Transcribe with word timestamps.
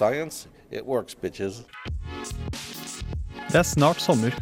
Science, 0.00 0.48
it 0.72 0.86
works, 0.86 1.14
bitches. 1.14 1.60
Det 3.50 3.58
er 3.58 3.66
snart 3.68 4.00
sommer, 4.00 4.32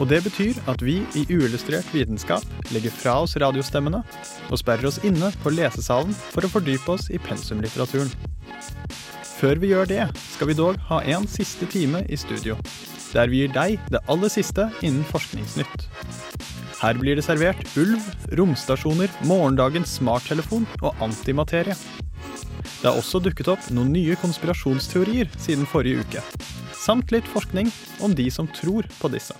og 0.00 0.08
det 0.08 0.22
betyr 0.24 0.56
at 0.70 0.80
vi 0.80 1.02
i 1.18 1.26
Uillustrert 1.28 1.90
vitenskap 1.92 2.46
legger 2.72 2.94
fra 2.96 3.18
oss 3.20 3.34
radiostemmene 3.36 4.00
og 4.48 4.60
sperrer 4.62 4.88
oss 4.88 5.02
inne 5.04 5.28
på 5.42 5.52
lesesalen 5.52 6.14
for 6.30 6.46
å 6.46 6.50
fordype 6.54 6.94
oss 6.94 7.10
i 7.12 7.20
pensumlitteraturen. 7.20 8.08
Før 9.36 9.60
vi 9.60 9.74
gjør 9.74 9.90
det, 9.90 10.06
skal 10.32 10.48
vi 10.48 10.56
dog 10.56 10.78
ha 10.88 11.02
en 11.12 11.28
siste 11.28 11.68
time 11.68 12.00
i 12.08 12.16
studio, 12.16 12.56
der 13.12 13.28
vi 13.28 13.42
gir 13.42 13.52
deg 13.52 13.92
det 13.92 14.00
aller 14.08 14.32
siste 14.32 14.70
innen 14.80 15.04
Forskningsnytt. 15.10 15.90
Her 16.80 16.96
blir 16.96 17.20
det 17.20 17.26
servert 17.26 17.76
ulv, 17.76 18.00
romstasjoner, 18.38 19.12
morgendagens 19.28 19.98
smarttelefon 20.00 20.64
og 20.80 21.04
antimaterie. 21.04 21.76
Det 22.64 22.88
har 22.88 22.98
også 22.98 23.20
dukket 23.22 23.50
opp 23.52 23.68
noen 23.74 23.92
nye 23.94 24.16
konspirasjonsteorier 24.18 25.30
siden 25.38 25.68
forrige 25.70 26.02
uke. 26.02 26.24
Samt 26.74 27.12
litt 27.14 27.28
forskning 27.30 27.70
om 28.02 28.14
de 28.18 28.26
som 28.30 28.48
tror 28.50 28.88
på 28.98 29.12
disse. 29.12 29.36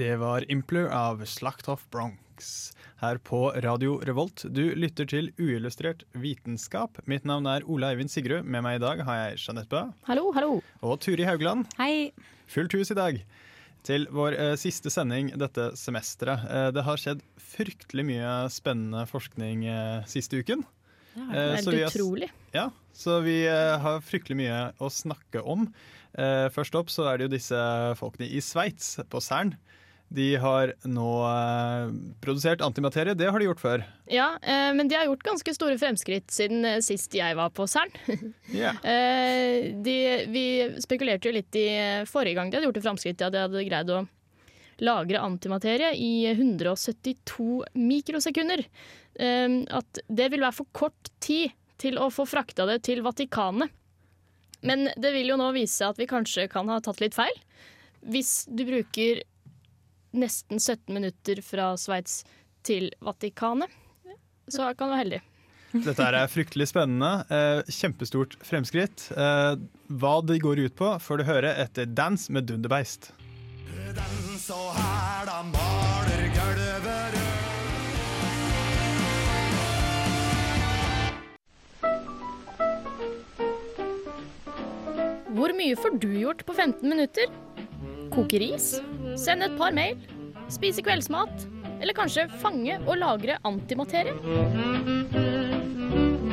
Det 0.00 0.14
var 0.16 0.44
Impler 0.48 0.88
av 0.96 1.24
Slakt 1.28 1.68
of 1.68 1.82
Bronx 1.92 2.72
her 3.00 3.18
på 3.24 3.38
Radio 3.64 3.98
Revolt. 4.04 4.42
Du 4.52 4.62
lytter 4.76 5.06
til 5.08 5.30
Uillustrert 5.40 6.02
vitenskap. 6.20 6.98
Mitt 7.08 7.24
navn 7.28 7.46
er 7.48 7.64
Ole 7.70 7.88
Eivind 7.94 8.12
Sigrud. 8.12 8.44
Med 8.44 8.64
meg 8.66 8.78
i 8.78 8.82
dag 8.82 9.00
har 9.06 9.20
jeg 9.22 9.38
Jeanette 9.46 9.70
Bø 9.72 9.82
Hallo, 10.08 10.26
hallo. 10.36 10.58
og 10.84 10.98
Turi 11.00 11.24
Haugland. 11.28 11.66
Hei. 11.80 12.10
Fullt 12.50 12.74
hus 12.76 12.90
i 12.92 12.98
dag 12.98 13.22
til 13.86 14.04
vår 14.12 14.34
eh, 14.36 14.54
siste 14.60 14.90
sending 14.92 15.30
dette 15.40 15.70
semesteret. 15.80 16.42
Eh, 16.50 16.68
det 16.76 16.84
har 16.84 17.00
skjedd 17.00 17.22
fryktelig 17.40 18.04
mye 18.10 18.34
spennende 18.52 19.06
forskning 19.08 19.64
eh, 19.70 20.04
siste 20.10 20.42
uken. 20.42 20.66
Ja, 21.16 21.24
Det 21.24 21.40
Eh, 21.40 21.54
er 21.56 21.62
så 21.64 21.70
vi 21.72 21.78
helt 21.80 21.92
har- 21.92 21.96
utrolig. 22.02 22.28
Ja, 22.54 22.66
så 22.94 23.16
vi 23.24 23.38
eh, 23.48 23.78
har 23.82 24.00
fryktelig 24.04 24.36
mye 24.44 24.60
å 24.78 24.90
snakke 24.92 25.40
om. 25.42 25.64
Eh, 26.12 26.48
først 26.52 26.74
opp 26.76 26.90
så 26.92 27.08
er 27.08 27.16
det 27.18 27.28
jo 27.30 27.36
disse 27.38 27.62
folkene 27.98 28.28
i 28.28 28.40
Sveits, 28.44 28.98
på 29.08 29.20
Cern. 29.24 29.56
De 30.10 30.26
har 30.42 30.72
nå 30.90 31.10
eh, 31.22 31.90
produsert 32.22 32.62
antimaterie. 32.66 33.14
Det 33.14 33.28
har 33.30 33.38
de 33.38 33.46
gjort 33.46 33.60
før. 33.62 33.84
Ja, 34.10 34.32
eh, 34.42 34.72
men 34.74 34.90
de 34.90 34.96
har 34.98 35.06
gjort 35.06 35.22
ganske 35.22 35.54
store 35.54 35.76
fremskritt 35.78 36.34
siden 36.34 36.66
eh, 36.66 36.80
sist 36.82 37.14
jeg 37.14 37.36
var 37.38 37.52
på 37.54 37.68
CERN. 37.70 37.94
yeah. 38.50 38.80
Eh, 38.82 39.70
de, 39.86 39.96
vi 40.34 40.44
spekulerte 40.82 41.30
jo 41.30 41.36
litt 41.38 41.60
i 41.60 41.66
eh, 41.76 42.08
forrige 42.10 42.40
gang 42.40 42.50
de 42.50 42.58
hadde 42.58 42.66
gjort 42.66 42.82
et 42.82 42.88
fremskritt, 42.88 43.22
de 43.22 43.44
hadde 43.44 43.64
greid 43.68 43.94
å 43.94 44.02
lagre 44.82 45.22
antimaterie 45.22 45.92
i 45.94 46.26
172 46.32 47.70
mikrosekunder. 47.78 48.66
Eh, 49.14 49.58
at 49.78 50.04
det 50.10 50.30
vil 50.34 50.42
være 50.42 50.58
for 50.58 50.74
kort 50.74 51.14
tid 51.22 51.54
til 51.80 52.02
å 52.02 52.10
få 52.10 52.26
frakta 52.26 52.66
det 52.66 52.80
til 52.90 53.06
Vatikanet. 53.06 53.70
Men 54.66 54.90
det 54.98 55.14
vil 55.14 55.30
jo 55.30 55.38
nå 55.40 55.52
vise 55.54 55.86
at 55.86 56.02
vi 56.02 56.10
kanskje 56.10 56.50
kan 56.52 56.68
ha 56.68 56.82
tatt 56.84 56.98
litt 57.00 57.14
feil. 57.16 57.36
Hvis 58.10 58.42
du 58.50 58.66
bruker 58.66 59.22
nesten 60.12 60.60
17 60.60 60.94
minutter 60.94 61.42
fra 61.44 61.72
Sveits 61.80 62.22
til 62.66 62.90
Vatikanet, 63.04 63.70
så 64.50 64.72
kan 64.74 64.88
du 64.88 64.94
være 64.94 65.04
heldig. 65.04 65.20
Dette 65.70 66.02
er 66.02 66.26
fryktelig 66.26 66.66
spennende. 66.72 67.10
Eh, 67.30 67.60
kjempestort 67.70 68.34
fremskritt. 68.42 69.06
Eh, 69.14 69.54
hva 70.02 70.14
det 70.26 70.40
går 70.42 70.64
ut 70.66 70.74
på, 70.74 70.90
får 70.98 71.20
du 71.20 71.28
høre 71.28 71.54
etter 71.62 71.86
Dans 71.86 72.26
med 72.34 72.48
Dunderbeist. 72.50 73.12
Hvor 85.30 85.54
mye 85.56 85.76
får 85.78 85.94
du 86.02 86.10
gjort 86.18 86.42
på 86.44 86.52
15 86.58 86.82
minutter? 86.90 87.30
Koke 88.10 88.38
ris? 88.42 88.80
Sende 89.18 89.46
et 89.46 89.56
par 89.58 89.74
mail? 89.74 89.98
Spise 90.50 90.82
kveldsmat? 90.82 91.46
Eller 91.80 91.94
kanskje 91.96 92.26
fange 92.42 92.74
og 92.82 92.98
lagre 92.98 93.36
antimaterie? 93.46 94.16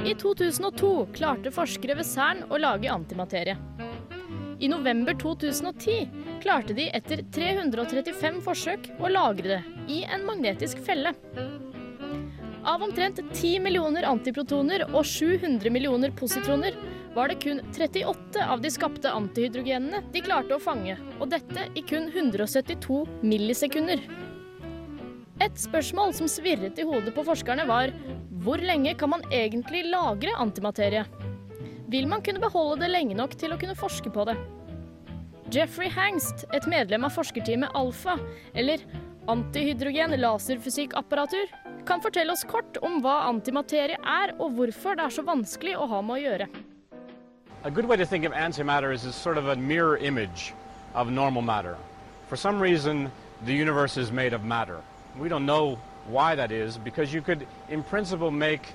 I 0.08 0.16
2002 0.18 0.90
klarte 1.14 1.52
forskere 1.54 2.00
ved 2.00 2.08
CERN 2.08 2.48
å 2.50 2.60
lage 2.62 2.90
antimaterie. 2.90 3.58
I 4.58 4.72
november 4.72 5.14
2010 5.22 6.10
klarte 6.42 6.74
de 6.74 6.88
etter 6.98 7.22
335 7.36 8.42
forsøk 8.46 8.90
å 8.98 9.12
lagre 9.14 9.58
det 9.60 9.62
i 9.94 10.02
en 10.10 10.26
magnetisk 10.26 10.82
felle. 10.84 11.14
Av 12.68 12.82
omtrent 12.84 13.22
10 13.22 13.62
millioner 13.64 14.08
antiprotoner 14.10 14.88
og 14.90 15.06
700 15.06 15.72
millioner 15.72 16.12
positroner 16.18 16.76
var 17.18 17.32
det 17.32 17.40
kun 17.42 17.62
38 17.74 18.46
av 18.46 18.62
de 18.62 18.70
skapte 18.70 19.10
antihydrogenene 19.10 20.04
de 20.14 20.22
klarte 20.22 20.54
å 20.54 20.62
fange, 20.62 21.00
og 21.18 21.32
dette 21.34 21.64
i 21.74 21.82
kun 21.82 22.12
172 22.14 23.00
millisekunder. 23.26 24.04
Et 25.42 25.58
spørsmål 25.58 26.14
som 26.18 26.30
svirret 26.30 26.78
i 26.78 26.86
hodet 26.86 27.16
på 27.16 27.26
forskerne 27.26 27.66
var 27.70 27.94
hvor 28.46 28.62
lenge 28.62 28.94
kan 29.00 29.16
man 29.16 29.26
egentlig 29.34 29.88
lagre 29.90 30.36
antimaterie? 30.38 31.08
Vil 31.90 32.06
man 32.12 32.22
kunne 32.22 32.44
beholde 32.44 32.84
det 32.84 32.92
lenge 32.94 33.18
nok 33.18 33.34
til 33.40 33.54
å 33.54 33.58
kunne 33.58 33.78
forske 33.78 34.14
på 34.14 34.28
det? 34.30 34.38
Jeffrey 35.54 35.90
Hangst, 35.90 36.46
et 36.54 36.70
medlem 36.70 37.08
av 37.08 37.18
forskerteamet 37.18 37.74
Alfa, 37.80 38.18
eller 38.54 38.84
antihydrogen 39.32 40.14
laserfysikkapparatur, 40.22 41.50
kan 41.88 42.04
fortelle 42.04 42.36
oss 42.36 42.46
kort 42.46 42.78
om 42.84 43.00
hva 43.02 43.24
antimaterie 43.32 43.98
er, 43.98 44.36
og 44.38 44.58
hvorfor 44.60 45.00
det 45.00 45.08
er 45.08 45.18
så 45.18 45.26
vanskelig 45.26 45.78
å 45.80 45.88
ha 45.90 46.04
med 46.04 46.20
å 46.20 46.24
gjøre. 46.26 46.50
A 47.64 47.72
good 47.72 47.86
way 47.86 47.98
to 47.98 48.06
think 48.06 48.24
of 48.24 48.32
antimatter 48.34 48.94
is 48.94 49.06
as 49.06 49.16
sort 49.16 49.38
of 49.38 49.48
a 49.48 49.56
mirror 49.56 49.98
image 49.98 50.54
of 50.94 51.10
normal 51.10 51.42
matter. 51.42 51.76
For 52.28 52.36
some 52.36 52.60
reason, 52.60 53.12
the 53.46 53.54
universe 53.54 53.98
is 53.98 54.12
made 54.12 54.34
of 54.34 54.44
matter. 54.44 54.82
We 55.18 55.28
don't 55.28 55.46
know 55.46 55.80
why 56.08 56.36
that 56.36 56.52
is, 56.52 56.78
because 56.78 57.14
you 57.14 57.22
could, 57.22 57.48
in 57.68 57.84
principle, 57.84 58.32
make 58.32 58.74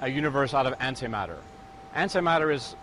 a 0.00 0.08
universe 0.08 0.52
out 0.52 0.66
of 0.66 0.78
antimatter. 0.78 1.38
Antimatter 1.94 2.52
is 2.52 2.76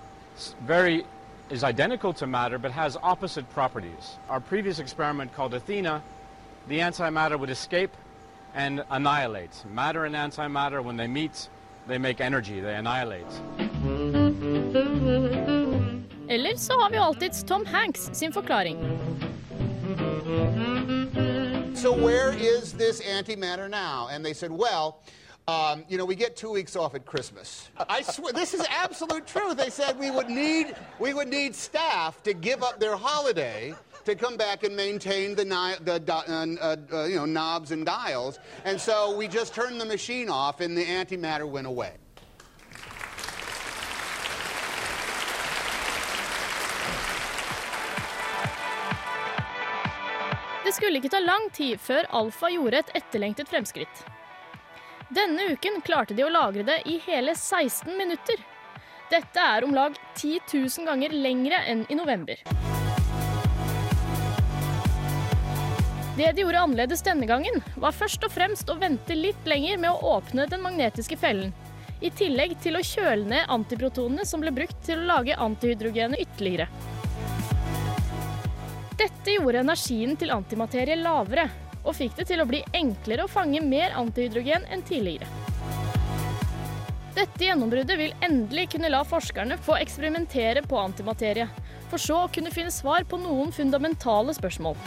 very 0.61 1.05
is 1.49 1.65
identical 1.65 2.13
to 2.13 2.25
matter, 2.25 2.57
but 2.57 2.71
has 2.71 2.97
opposite 3.03 3.47
properties. 3.51 4.17
Our 4.29 4.39
previous 4.39 4.79
experiment 4.79 5.33
called 5.33 5.53
Athena, 5.53 6.01
the 6.69 6.79
antimatter 6.79 7.37
would 7.37 7.49
escape 7.49 7.91
and 8.55 8.85
annihilate. 8.89 9.51
Matter 9.69 10.05
and 10.05 10.15
antimatter, 10.15 10.81
when 10.81 10.95
they 10.95 11.07
meet, 11.07 11.49
they 11.87 11.97
make 11.97 12.21
energy, 12.21 12.61
they 12.61 12.75
annihilate. 12.75 13.27
Mm-hmm. 13.57 14.90
Eller 16.31 16.55
så 16.55 16.73
har 16.73 16.89
vi 16.89 16.97
alltids 16.97 17.43
Tom 17.43 17.65
Hanks 17.65 18.09
sin 18.13 18.33
forklaring. 18.33 18.77
So 21.75 21.91
where 21.91 22.33
is 22.33 22.73
this 22.73 23.01
antimatter 23.01 23.69
now? 23.69 24.07
And 24.11 24.23
they 24.25 24.33
said, 24.33 24.51
well, 24.51 25.01
um, 25.49 25.83
you 25.89 25.97
know, 25.97 26.05
we 26.05 26.15
get 26.15 26.37
two 26.37 26.51
weeks 26.51 26.77
off 26.77 26.95
at 26.95 27.05
Christmas. 27.05 27.69
I 27.89 28.01
swear, 28.01 28.31
this 28.31 28.53
is 28.53 28.65
absolute 28.69 29.27
truth. 29.27 29.57
They 29.57 29.69
said 29.69 29.99
we 29.99 30.09
would 30.09 30.29
need 30.29 30.73
we 30.99 31.13
would 31.13 31.27
need 31.27 31.53
staff 31.53 32.23
to 32.23 32.33
give 32.33 32.63
up 32.63 32.79
their 32.79 32.95
holiday 32.95 33.73
to 34.05 34.15
come 34.15 34.37
back 34.37 34.63
and 34.63 34.73
maintain 34.73 35.35
the, 35.35 35.43
the 35.83 36.01
uh, 36.07 36.23
uh, 36.29 36.75
uh, 36.93 37.03
you 37.07 37.15
know 37.17 37.25
knobs 37.25 37.71
and 37.71 37.85
dials. 37.85 38.39
And 38.63 38.79
so 38.79 39.17
we 39.17 39.27
just 39.27 39.53
turned 39.53 39.81
the 39.81 39.85
machine 39.85 40.29
off, 40.29 40.61
and 40.61 40.77
the 40.77 40.85
antimatter 40.85 41.49
went 41.49 41.67
away. 41.67 41.91
Det 50.71 50.75
skulle 50.77 51.01
ikke 51.01 51.09
ta 51.11 51.19
lang 51.19 51.49
tid 51.51 51.81
før 51.83 52.05
Alfa 52.15 52.47
gjorde 52.47 52.79
et 52.79 52.91
etterlengtet 52.95 53.49
fremskritt. 53.51 54.05
Denne 55.11 55.49
uken 55.51 55.81
klarte 55.83 56.15
de 56.15 56.23
å 56.23 56.29
lagre 56.31 56.63
det 56.63 56.77
i 56.87 56.93
hele 57.03 57.33
16 57.35 57.91
minutter. 57.97 58.39
Dette 59.11 59.43
er 59.43 59.65
om 59.67 59.73
lag 59.75 59.97
10 60.15 60.39
000 60.53 60.87
ganger 60.87 61.11
lengre 61.25 61.59
enn 61.67 61.81
i 61.91 61.97
november. 61.99 62.39
Det 66.15 66.31
de 66.31 66.45
gjorde 66.45 66.63
annerledes 66.63 67.03
denne 67.03 67.27
gangen, 67.27 67.59
var 67.75 67.91
først 67.91 68.23
og 68.23 68.31
fremst 68.31 68.71
å 68.71 68.79
vente 68.79 69.19
litt 69.19 69.43
lenger 69.43 69.75
med 69.83 69.91
å 69.91 70.15
åpne 70.15 70.47
den 70.55 70.63
magnetiske 70.63 71.19
fellen, 71.19 71.51
i 71.99 72.15
tillegg 72.15 72.55
til 72.63 72.79
å 72.79 72.87
kjøle 72.93 73.27
ned 73.27 73.51
antiprotonene 73.51 74.23
som 74.23 74.39
ble 74.39 74.55
brukt 74.55 74.79
til 74.87 75.03
å 75.03 75.11
lage 75.17 75.35
antihydrogenet 75.35 76.23
ytterligere. 76.29 76.71
Dette 79.01 79.33
gjorde 79.33 79.63
energien 79.63 80.11
til 80.13 80.29
antimaterie 80.29 80.93
lavere, 80.99 81.47
og 81.81 81.95
fikk 81.97 82.19
det 82.19 82.27
til 82.29 82.43
å 82.43 82.45
bli 82.45 82.59
enklere 82.77 83.25
å 83.25 83.31
fange 83.31 83.57
mer 83.65 83.95
antihydrogen 83.97 84.67
enn 84.69 84.83
tidligere. 84.85 85.25
Dette 87.15 87.47
gjennombruddet 87.47 87.97
vil 87.97 88.13
endelig 88.21 88.67
kunne 88.75 88.91
la 88.93 89.01
forskerne 89.01 89.57
få 89.65 89.79
eksperimentere 89.81 90.61
på 90.69 90.77
antimaterie, 90.77 91.49
for 91.89 91.97
så 91.97 92.19
å 92.27 92.29
kunne 92.29 92.53
finne 92.53 92.69
svar 92.69 93.09
på 93.09 93.17
noen 93.23 93.49
fundamentale 93.55 94.37
spørsmål. 94.37 94.77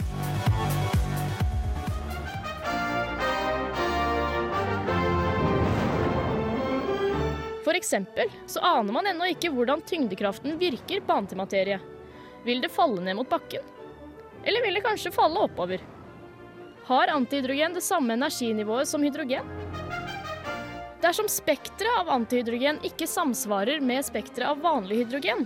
Eksempel 7.75 8.31
så 8.49 8.63
aner 8.65 8.95
man 8.95 9.05
ennå 9.05 9.27
ikke 9.29 9.51
hvordan 9.53 9.83
tyngdekraften 9.85 10.55
virker 10.57 11.03
på 11.05 11.19
antimaterie. 11.19 11.77
Vil 12.47 12.63
det 12.63 12.71
falle 12.73 13.03
ned 13.03 13.19
mot 13.19 13.29
bakken? 13.29 13.74
Eller 14.45 14.61
vil 14.61 14.77
det 14.77 14.85
kanskje 14.85 15.13
falle 15.13 15.41
oppover? 15.41 15.81
Har 16.85 17.09
antihydrogen 17.09 17.73
det 17.73 17.81
samme 17.81 18.13
energinivået 18.13 18.87
som 18.87 19.03
hydrogen? 19.03 19.47
Dersom 21.01 21.27
spekteret 21.29 21.99
av 21.99 22.09
antihydrogen 22.13 22.79
ikke 22.85 23.07
samsvarer 23.09 23.81
med 23.81 24.05
spekteret 24.05 24.53
av 24.53 24.61
vanlig 24.61 25.03
hydrogen, 25.03 25.45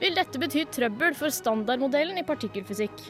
vil 0.00 0.16
dette 0.16 0.38
bety 0.38 0.64
trøbbel 0.70 1.14
for 1.18 1.32
standardmodellen 1.32 2.18
i 2.20 2.26
partikkelfysikk. 2.26 3.02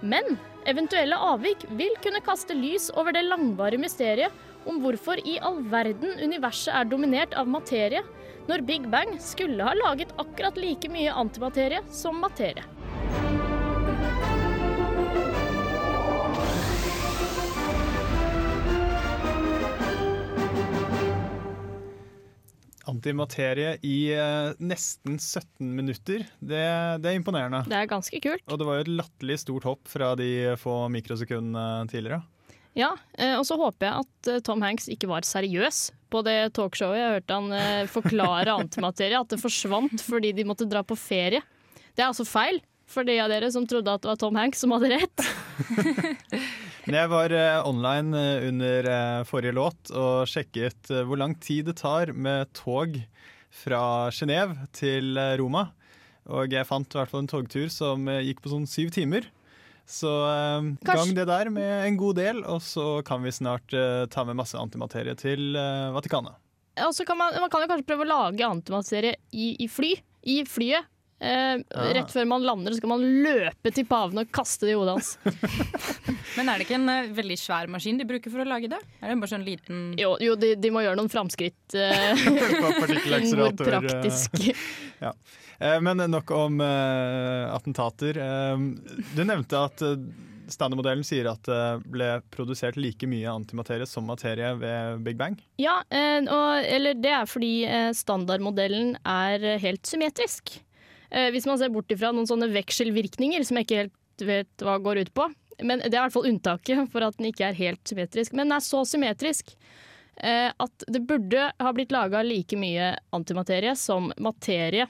Men 0.00 0.38
eventuelle 0.68 1.16
avvik 1.16 1.66
vil 1.76 1.92
kunne 2.04 2.22
kaste 2.24 2.56
lys 2.56 2.88
over 2.96 3.12
det 3.16 3.26
langvarige 3.26 3.82
mysteriet 3.84 4.68
om 4.68 4.80
hvorfor 4.80 5.20
i 5.28 5.38
all 5.44 5.60
verden 5.72 6.16
universet 6.20 6.72
er 6.76 6.88
dominert 6.88 7.36
av 7.36 7.48
materie, 7.48 8.02
når 8.48 8.64
Big 8.68 8.88
Bang 8.92 9.16
skulle 9.20 9.64
ha 9.64 9.76
laget 9.76 10.12
akkurat 10.20 10.56
like 10.60 10.88
mye 10.92 11.12
antimaterie 11.12 11.84
som 11.92 12.20
materie. 12.20 12.64
Antimaterie 22.90 23.76
i 23.86 24.10
eh, 24.12 24.50
nesten 24.58 25.16
17 25.16 25.70
minutter. 25.78 26.26
Det, 26.40 26.64
det 27.02 27.12
er 27.12 27.16
imponerende. 27.18 27.62
Det 27.70 27.78
er 27.78 27.88
ganske 27.90 28.20
kult. 28.22 28.44
Og 28.50 28.60
det 28.60 28.68
var 28.68 28.78
jo 28.78 28.86
et 28.86 28.92
latterlig 29.00 29.38
stort 29.44 29.68
hopp 29.68 29.90
fra 29.90 30.12
de 30.18 30.30
få 30.60 30.82
mikrosekundene 30.92 31.88
tidligere. 31.92 32.22
Ja, 32.78 32.92
eh, 33.18 33.34
og 33.34 33.44
så 33.46 33.58
håper 33.58 33.88
jeg 33.88 34.04
at 34.04 34.30
eh, 34.30 34.42
Tom 34.46 34.62
Hanks 34.62 34.86
ikke 34.92 35.10
var 35.10 35.26
seriøs 35.26 35.88
på 36.10 36.22
det 36.26 36.52
talkshowet. 36.58 37.00
Jeg 37.00 37.14
hørte 37.16 37.38
han 37.38 37.54
eh, 37.56 37.90
forklare 37.90 38.56
antimaterie, 38.62 39.18
at 39.18 39.32
det 39.32 39.40
forsvant 39.42 40.04
fordi 40.04 40.34
de 40.36 40.46
måtte 40.46 40.68
dra 40.70 40.84
på 40.86 40.98
ferie. 40.98 41.42
Det 41.90 42.04
er 42.04 42.10
altså 42.10 42.26
feil 42.28 42.60
for 42.90 43.06
de 43.06 43.16
av 43.22 43.30
dere 43.30 43.50
som 43.54 43.66
trodde 43.68 43.92
at 43.92 44.02
det 44.02 44.10
var 44.10 44.18
Tom 44.20 44.38
Hanks 44.38 44.62
som 44.64 44.74
hadde 44.74 44.90
rett. 44.96 45.24
Men 46.86 46.96
jeg 46.96 47.10
var 47.12 47.34
eh, 47.36 47.58
online 47.68 48.16
eh, 48.18 48.46
under 48.48 48.86
eh, 48.90 49.24
forrige 49.28 49.54
låt 49.56 49.92
og 49.94 50.28
sjekket 50.30 50.90
hvor 51.06 51.20
lang 51.20 51.36
tid 51.38 51.68
det 51.70 51.76
tar 51.82 52.10
med 52.10 52.50
tog 52.56 52.96
fra 53.54 53.82
Genéve 54.14 54.66
til 54.74 55.18
Roma. 55.38 55.68
Og 56.30 56.52
jeg 56.54 56.66
fant 56.68 56.86
i 56.86 56.98
hvert 56.98 57.10
fall 57.10 57.24
en 57.24 57.30
togtur 57.30 57.68
som 57.72 58.06
gikk 58.22 58.42
på 58.42 58.52
sånn 58.52 58.68
syv 58.70 58.92
timer. 58.94 59.26
Så 59.90 60.10
gang 60.86 61.10
det 61.16 61.24
der 61.26 61.50
med 61.50 61.88
en 61.88 61.96
god 61.98 62.20
del, 62.20 62.44
og 62.46 62.60
så 62.62 63.00
kan 63.02 63.24
vi 63.24 63.32
snart 63.34 63.74
ta 64.14 64.22
med 64.28 64.38
masse 64.38 64.54
antimaterie 64.54 65.16
til 65.18 65.58
Vatikanet. 65.96 66.38
Kan 66.78 67.18
man, 67.18 67.34
man 67.42 67.50
kan 67.50 67.64
jo 67.64 67.72
kanskje 67.72 67.88
prøve 67.88 68.06
å 68.06 68.12
lage 68.12 68.46
antimaterie 68.46 69.18
i, 69.34 69.56
i 69.58 69.66
fly. 69.66 69.96
I 70.30 70.44
flyet. 70.46 70.86
Eh, 71.20 71.60
Rett 71.94 72.12
før 72.12 72.24
man 72.30 72.44
lander, 72.46 72.72
så 72.72 72.80
skal 72.80 72.92
man 72.94 73.02
løpe 73.24 73.72
til 73.76 73.84
paven 73.88 74.22
og 74.22 74.30
kaste 74.32 74.68
det 74.68 74.72
i 74.72 74.78
hodet 74.78 74.94
hans. 74.96 75.10
Men 76.38 76.48
er 76.48 76.60
det 76.60 76.66
ikke 76.66 76.78
en 76.78 76.88
uh, 76.88 77.10
veldig 77.16 77.36
svær 77.40 77.68
maskin 77.72 77.98
de 78.00 78.06
bruker 78.08 78.32
for 78.32 78.40
å 78.40 78.48
lage 78.48 78.70
det? 78.72 78.78
Er 79.02 79.12
det 79.12 79.18
bare 79.20 79.32
sånn 79.34 79.44
liten 79.44 79.82
Jo, 80.00 80.14
jo 80.22 80.36
de, 80.40 80.54
de 80.60 80.72
må 80.72 80.84
gjøre 80.86 80.98
noen 81.00 81.12
framskritt. 81.12 81.58
Uh, 81.80 82.16
hvor 82.60 82.74
Partikkelakselerator, 82.82 83.68
eh, 83.76 83.84
praktisk. 83.84 84.40
Ja. 85.02 85.12
Eh, 85.60 85.76
Men 85.84 86.02
nok 86.10 86.30
om 86.34 86.58
uh, 86.64 87.52
attentater. 87.54 88.18
Eh, 88.20 88.64
du 89.14 89.22
nevnte 89.26 89.60
at 89.68 89.84
uh, 89.86 89.94
standardmodellen 90.50 91.04
sier 91.06 91.28
at 91.30 91.44
det 91.46 91.60
ble 91.90 92.08
produsert 92.34 92.78
like 92.80 93.06
mye 93.10 93.30
antimaterie 93.30 93.86
som 93.88 94.06
materie 94.08 94.50
ved 94.58 95.04
Big 95.06 95.18
Bang. 95.20 95.38
Ja, 95.62 95.80
eh, 95.90 96.20
og, 96.26 96.64
eller 96.64 96.98
det 96.98 97.12
er 97.14 97.30
fordi 97.30 97.52
eh, 97.68 97.90
standardmodellen 97.96 98.96
er 99.04 99.46
eh, 99.54 99.60
helt 99.62 99.86
symmetrisk. 99.86 100.58
Eh, 101.10 101.30
Hvis 101.34 101.46
man 101.46 101.58
ser 101.58 101.72
bort 101.74 101.90
ifra 101.90 102.12
noen 102.14 102.28
sånne 102.28 102.50
vekselvirkninger 102.54 103.44
som 103.46 103.58
jeg 103.58 103.66
ikke 103.66 103.82
helt 103.84 104.26
vet 104.26 104.64
hva 104.64 104.78
går 104.82 105.02
ut 105.04 105.14
på. 105.16 105.26
Men 105.62 105.82
det 105.82 105.92
er 105.92 105.98
i 105.98 106.04
hvert 106.06 106.14
fall 106.14 106.28
unntaket 106.30 106.88
for 106.92 107.04
at 107.04 107.16
den 107.18 107.28
ikke 107.30 107.50
er 107.50 107.58
helt 107.58 107.82
symmetrisk. 107.88 108.32
Men 108.32 108.46
den 108.48 108.56
er 108.56 108.64
så 108.64 108.80
symmetrisk 108.88 109.52
eh, 110.22 110.48
at 110.52 110.86
det 110.88 111.02
burde 111.08 111.50
ha 111.52 111.72
blitt 111.76 111.92
laga 111.92 112.22
like 112.24 112.56
mye 112.56 112.94
antimaterie 113.16 113.74
som 113.76 114.08
materie. 114.22 114.86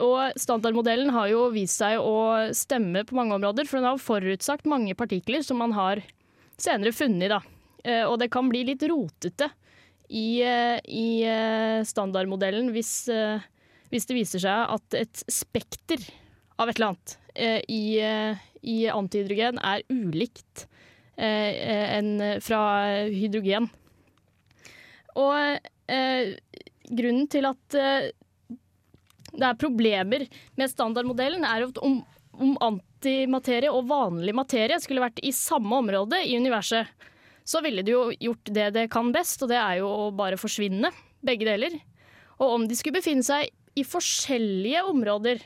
Og 0.00 0.36
standardmodellen 0.40 1.10
har 1.12 1.28
jo 1.32 1.48
vist 1.52 1.80
seg 1.82 1.98
å 2.00 2.52
stemme 2.56 3.02
på 3.04 3.16
mange 3.18 3.34
områder, 3.36 3.66
for 3.68 3.80
den 3.80 3.88
har 3.90 4.00
forutsagt 4.00 4.68
mange 4.70 4.94
partikler 4.96 5.42
som 5.44 5.58
man 5.60 5.74
har 5.76 6.00
senere 6.60 6.94
funnet. 6.94 7.34
Da. 7.34 7.40
Eh, 7.84 8.04
Og 8.06 8.18
det 8.20 8.30
kan 8.30 8.48
bli 8.48 8.64
litt 8.70 8.82
rotete 8.88 9.50
i, 10.10 10.42
i 10.42 11.08
standardmodellen 11.86 12.72
hvis, 12.74 13.08
hvis 13.90 14.06
det 14.08 14.16
viser 14.16 14.42
seg 14.42 14.74
at 14.76 14.96
et 14.98 15.22
spekter 15.30 16.02
av 16.60 16.70
et 16.70 16.78
eller 16.78 16.92
annet 16.92 17.16
eh, 17.34 17.60
i, 17.68 17.82
eh, 18.04 18.40
i 18.62 18.78
antihydrogen 18.92 19.60
er 19.64 19.84
ulikt 19.90 20.66
eh, 21.16 21.98
en, 21.98 22.14
fra 22.44 22.62
hydrogen. 23.10 23.68
Og 25.18 25.58
eh, 25.90 26.34
grunnen 26.90 27.28
til 27.30 27.48
at 27.50 27.78
eh, 27.78 28.10
det 29.30 29.46
er 29.46 29.60
problemer 29.60 30.26
med 30.58 30.70
standardmodellen, 30.72 31.44
er 31.46 31.68
at 31.68 31.78
om, 31.86 32.00
om 32.34 32.56
antimaterie 32.66 33.70
og 33.70 33.86
vanlig 33.90 34.34
materie 34.36 34.78
skulle 34.82 35.04
vært 35.04 35.22
i 35.22 35.32
samme 35.34 35.82
område 35.82 36.18
i 36.26 36.36
universet, 36.38 36.90
så 37.46 37.62
ville 37.64 37.82
det 37.86 37.94
jo 37.94 38.10
gjort 38.12 38.50
det 38.54 38.66
det 38.76 38.88
kan 38.92 39.10
best, 39.14 39.42
og 39.42 39.50
det 39.50 39.58
er 39.58 39.80
jo 39.80 39.88
å 39.90 40.10
bare 40.14 40.38
forsvinne, 40.38 40.90
begge 41.24 41.46
deler. 41.48 41.78
Og 42.40 42.56
om 42.56 42.66
de 42.68 42.76
skulle 42.78 43.00
befinne 43.00 43.24
seg 43.26 43.50
i 43.78 43.84
forskjellige 43.86 44.82
områder, 44.90 45.42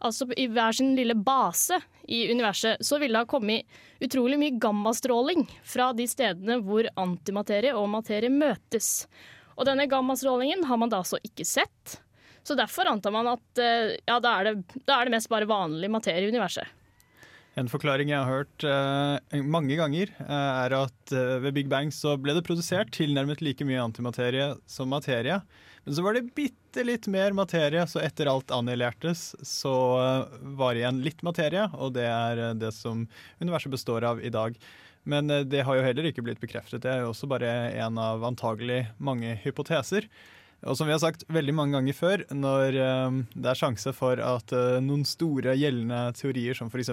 altså 0.00 0.28
i 0.36 0.46
hver 0.50 0.76
sin 0.76 0.94
lille 0.96 1.14
base 1.14 1.80
i 2.08 2.24
universet, 2.32 2.80
så 2.84 2.98
ville 2.98 3.18
det 3.18 3.24
ha 3.26 3.30
kommet 3.30 3.80
utrolig 4.00 4.38
mye 4.40 4.58
gammastråling 4.62 5.44
fra 5.62 5.90
de 5.96 6.06
stedene 6.10 6.60
hvor 6.64 6.88
antimaterie 7.00 7.74
og 7.76 7.90
materie 7.92 8.32
møtes. 8.32 9.06
Og 9.60 9.68
denne 9.68 9.86
gammastrålingen 9.90 10.64
har 10.66 10.80
man 10.80 10.90
da 10.92 11.02
altså 11.02 11.20
ikke 11.26 11.44
sett. 11.44 12.00
Så 12.42 12.56
derfor 12.56 12.88
antar 12.88 13.12
man 13.12 13.28
at 13.34 13.60
eh, 13.60 13.96
ja, 14.08 14.16
da 14.22 14.38
er, 14.40 14.48
det, 14.48 14.82
da 14.88 14.96
er 14.96 15.06
det 15.06 15.18
mest 15.18 15.28
bare 15.30 15.48
vanlig 15.48 15.90
materie 15.92 16.24
i 16.24 16.32
universet. 16.32 16.76
En 17.58 17.68
forklaring 17.68 18.12
jeg 18.12 18.22
har 18.22 18.30
hørt 18.30 18.64
eh, 18.64 19.40
mange 19.42 19.76
ganger, 19.76 20.12
eh, 20.22 20.50
er 20.64 20.76
at 20.78 21.12
eh, 21.12 21.40
ved 21.44 21.56
Big 21.56 21.70
Bang 21.70 21.90
så 21.92 22.14
ble 22.20 22.36
det 22.36 22.44
produsert 22.46 22.92
tilnærmet 22.94 23.42
like 23.42 23.66
mye 23.66 23.82
antimaterie 23.82 24.52
som 24.70 24.92
materie. 24.94 25.40
Men 25.84 25.94
så 25.94 26.02
var 26.02 26.14
det 26.14 26.28
bitte 26.36 26.84
litt 26.84 27.06
mer 27.10 27.32
materie, 27.32 27.86
så 27.88 28.02
etter 28.04 28.28
alt 28.30 28.52
annihilertes, 28.52 29.32
så 29.46 29.74
eh, 30.00 30.40
var 30.58 30.74
det 30.74 30.82
igjen 30.82 31.00
litt 31.04 31.22
materie, 31.26 31.64
og 31.72 31.94
det 31.96 32.04
er 32.06 32.42
eh, 32.44 32.56
det 32.60 32.72
som 32.76 33.06
universet 33.40 33.72
består 33.72 34.04
av 34.06 34.20
i 34.20 34.32
dag. 34.32 34.58
Men 35.08 35.32
eh, 35.32 35.46
det 35.48 35.64
har 35.64 35.78
jo 35.78 35.86
heller 35.86 36.10
ikke 36.10 36.24
blitt 36.26 36.42
bekreftet. 36.42 36.82
Det 36.84 36.92
er 36.92 37.00
jo 37.04 37.14
også 37.14 37.30
bare 37.30 37.54
en 37.80 37.96
av 38.00 38.26
antagelig 38.28 38.84
mange 38.98 39.32
hypoteser. 39.44 40.08
Og 40.68 40.76
som 40.76 40.84
vi 40.84 40.92
har 40.92 41.00
sagt 41.00 41.24
veldig 41.32 41.54
mange 41.56 41.78
ganger 41.78 41.96
før, 41.96 42.22
når 42.36 42.76
det 43.32 43.48
er 43.48 43.56
sjanse 43.56 43.94
for 43.96 44.20
at 44.20 44.52
noen 44.84 45.06
store 45.08 45.54
gjeldende 45.56 46.10
teorier, 46.18 46.52
som 46.52 46.68
f.eks. 46.68 46.90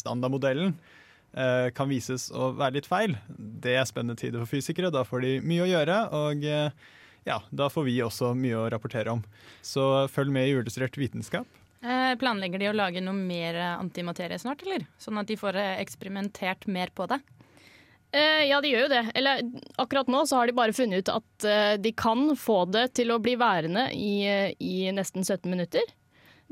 standardmodellen, 0.00 0.72
kan 1.78 1.86
vises 1.86 2.24
å 2.34 2.48
være 2.58 2.80
litt 2.80 2.88
feil, 2.90 3.14
det 3.30 3.76
er 3.78 3.86
spennende 3.86 4.18
tider 4.18 4.42
for 4.42 4.50
fysikere. 4.56 4.90
Da 4.90 5.04
får 5.06 5.22
de 5.22 5.32
mye 5.46 5.62
å 5.62 5.70
gjøre, 5.70 6.00
og 6.10 6.42
ja, 7.24 7.40
da 7.50 7.68
får 7.72 7.86
vi 7.88 7.98
også 8.04 8.32
mye 8.38 8.56
å 8.62 8.70
rapportere 8.72 9.12
om. 9.14 9.22
Så 9.64 10.06
følg 10.12 10.32
med 10.34 10.48
i 10.48 10.56
Uillustrert 10.56 10.96
vitenskap. 11.00 11.46
eh, 11.82 12.14
Planlegger 12.20 12.60
de 12.60 12.68
å 12.70 12.76
lage 12.76 13.00
noe 13.04 13.16
mer 13.16 13.54
eh, 13.54 13.78
antimaterie 13.78 14.38
snart, 14.38 14.62
eller? 14.66 14.86
Sånn 14.98 15.18
at 15.20 15.28
de 15.30 15.36
får 15.40 15.56
eh, 15.60 15.80
eksperimentert 15.84 16.66
mer 16.66 16.92
på 16.94 17.08
det? 17.10 17.20
Eh, 18.14 18.44
ja, 18.46 18.60
de 18.62 18.70
gjør 18.70 18.84
jo 18.86 18.92
det. 18.92 19.02
Eller 19.18 19.40
akkurat 19.82 20.06
nå 20.12 20.20
så 20.26 20.38
har 20.38 20.46
de 20.46 20.54
bare 20.54 20.76
funnet 20.76 21.02
ut 21.02 21.08
at 21.16 21.46
eh, 21.50 21.74
de 21.82 21.90
kan 21.98 22.28
få 22.38 22.60
det 22.70 22.92
til 23.00 23.10
å 23.10 23.18
bli 23.22 23.34
værende 23.40 23.88
i, 23.96 24.12
eh, 24.28 24.52
i 24.62 24.90
nesten 24.94 25.24
17 25.26 25.48
minutter. 25.50 25.82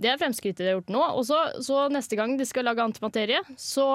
Det 0.00 0.08
er 0.08 0.18
fremskrittet 0.18 0.62
de 0.62 0.70
har 0.70 0.78
gjort 0.78 0.92
nå. 0.94 1.02
Og 1.18 1.24
så, 1.28 1.38
så 1.62 1.84
neste 1.92 2.16
gang 2.16 2.34
de 2.38 2.46
skal 2.48 2.64
lage 2.66 2.84
antimaterie, 2.84 3.42
så, 3.60 3.86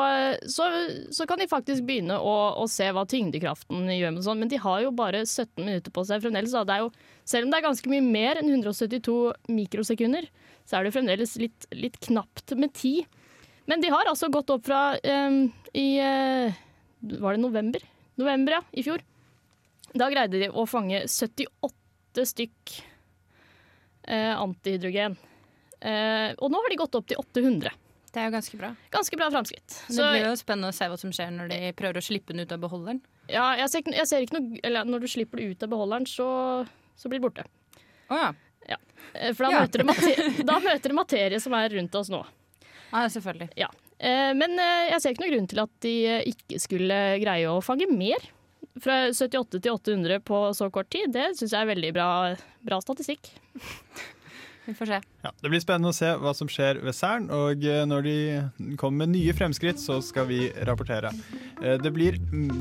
så, 0.46 0.68
så 1.14 1.26
kan 1.30 1.42
de 1.42 1.50
faktisk 1.50 1.88
begynne 1.88 2.20
å, 2.22 2.36
å 2.62 2.68
se 2.70 2.86
hva 2.94 3.06
tyngdekraften 3.10 3.90
gjør 3.96 4.14
med 4.14 4.26
sånn. 4.26 4.44
Men 4.44 4.52
de 4.52 4.62
har 4.62 4.84
jo 4.86 4.94
bare 4.96 5.24
17 5.26 5.64
minutter 5.66 5.94
på 5.94 6.06
seg 6.08 6.22
fremdeles. 6.24 6.54
Jo, 6.54 6.92
selv 7.28 7.48
om 7.48 7.54
det 7.54 7.60
er 7.60 7.68
ganske 7.68 7.92
mye 7.92 8.06
mer 8.06 8.42
enn 8.42 8.54
172 8.54 9.18
mikrosekunder, 9.50 10.30
så 10.70 10.78
er 10.78 10.86
det 10.86 10.94
fremdeles 10.96 11.38
litt, 11.42 11.68
litt 11.76 11.98
knapt 12.06 12.54
med 12.60 12.76
tid. 12.78 13.08
Men 13.68 13.84
de 13.84 13.92
har 13.92 14.08
altså 14.08 14.30
gått 14.32 14.52
opp 14.54 14.64
fra 14.68 14.82
um, 14.96 15.48
i 15.76 15.88
uh, 16.00 16.56
Var 17.04 17.36
det 17.36 17.42
november? 17.42 17.84
November, 18.18 18.60
ja. 18.60 18.62
I 18.72 18.86
fjor. 18.86 19.04
Da 19.98 20.08
greide 20.12 20.40
de 20.40 20.52
å 20.52 20.64
fange 20.70 21.04
78 21.10 22.28
stykk 22.32 22.78
uh, 24.08 24.38
antihydrogen. 24.40 25.18
Eh, 25.82 26.34
og 26.40 26.50
nå 26.52 26.62
har 26.64 26.70
de 26.74 26.80
gått 26.80 26.96
opp 26.98 27.08
til 27.08 27.18
800. 27.22 27.70
Det 28.14 28.22
er 28.24 28.30
jo 28.32 28.34
ganske 28.38 28.58
bra. 28.58 28.70
Ganske 28.90 29.18
bra 29.20 29.28
framskritt. 29.30 29.76
Det 29.92 29.98
blir 30.00 30.24
jo 30.26 30.36
spennende 30.40 30.72
å 30.72 30.76
se 30.76 30.88
hva 30.90 30.98
som 30.98 31.12
skjer 31.14 31.30
når 31.36 31.50
de 31.52 31.60
prøver 31.78 32.00
å 32.00 32.06
slippe 32.06 32.34
den 32.34 32.42
ut 32.48 32.52
av 32.56 32.60
beholderen. 32.64 33.02
Ja, 33.30 33.52
jeg 33.60 33.70
ser, 33.70 33.80
ikke- 33.84 33.96
jeg 33.98 34.08
ser 34.08 34.22
ikke 34.24 34.40
noe 34.40 34.60
Eller 34.64 34.86
når 34.86 35.02
du 35.02 35.08
slipper 35.08 35.38
det 35.38 35.50
ut 35.52 35.64
av 35.64 35.70
beholderen, 35.70 36.06
så, 36.08 36.68
så 36.96 37.10
blir 37.10 37.20
det 37.20 37.28
borte. 37.28 37.46
Å 38.10 38.16
ja. 38.18 38.30
Ja. 38.70 38.78
Eh, 39.14 39.34
For 39.34 39.44
da, 39.46 39.52
Ja. 39.52 39.60
møter 39.66 39.84
det 39.84 39.86
mate- 39.86 40.46
da 40.46 40.60
møter 40.60 40.88
det 40.90 40.96
materie 40.96 41.40
som 41.42 41.54
er 41.54 41.70
rundt 41.70 41.94
oss 41.96 42.10
nå. 42.10 42.26
ja, 42.94 43.06
selvfølgelig. 43.08 43.50
Ja. 43.58 43.68
Eh, 44.00 44.34
Men 44.34 44.56
jeg 44.58 45.02
ser 45.02 45.12
ikke 45.14 45.26
noen 45.28 45.36
grunn 45.36 45.48
til 45.48 45.60
at 45.60 45.70
de 45.82 45.94
ikke 46.34 46.60
skulle 46.60 47.20
greie 47.22 47.46
å 47.46 47.62
fange 47.62 47.86
mer. 47.92 48.18
Fra 48.80 49.10
78 49.12 49.60
til 49.62 49.72
800 49.74 50.20
på 50.24 50.54
så 50.56 50.72
kort 50.72 50.90
tid, 50.90 51.12
det 51.12 51.36
syns 51.36 51.52
jeg 51.52 51.62
er 51.62 51.76
veldig 51.76 51.94
bra, 51.94 52.36
bra 52.64 52.80
statistikk. 52.80 53.30
Vi 54.68 54.74
får 54.76 54.90
se. 54.90 54.98
Ja, 55.24 55.30
det 55.42 55.50
blir 55.54 55.62
spennende 55.64 55.94
å 55.94 55.96
se 55.96 56.10
hva 56.20 56.34
som 56.36 56.50
skjer 56.52 56.82
ved 56.84 56.96
Cern, 56.98 57.30
og 57.32 57.64
eh, 57.64 57.86
når 57.88 58.02
de 58.04 58.16
kommer 58.82 59.06
med 59.06 59.14
nye 59.16 59.32
fremskritt, 59.38 59.80
så 59.80 60.02
skal 60.04 60.28
vi 60.28 60.50
rapportere. 60.68 61.14
Eh, 61.64 61.78
Det 61.80 61.94
blir 61.96 62.18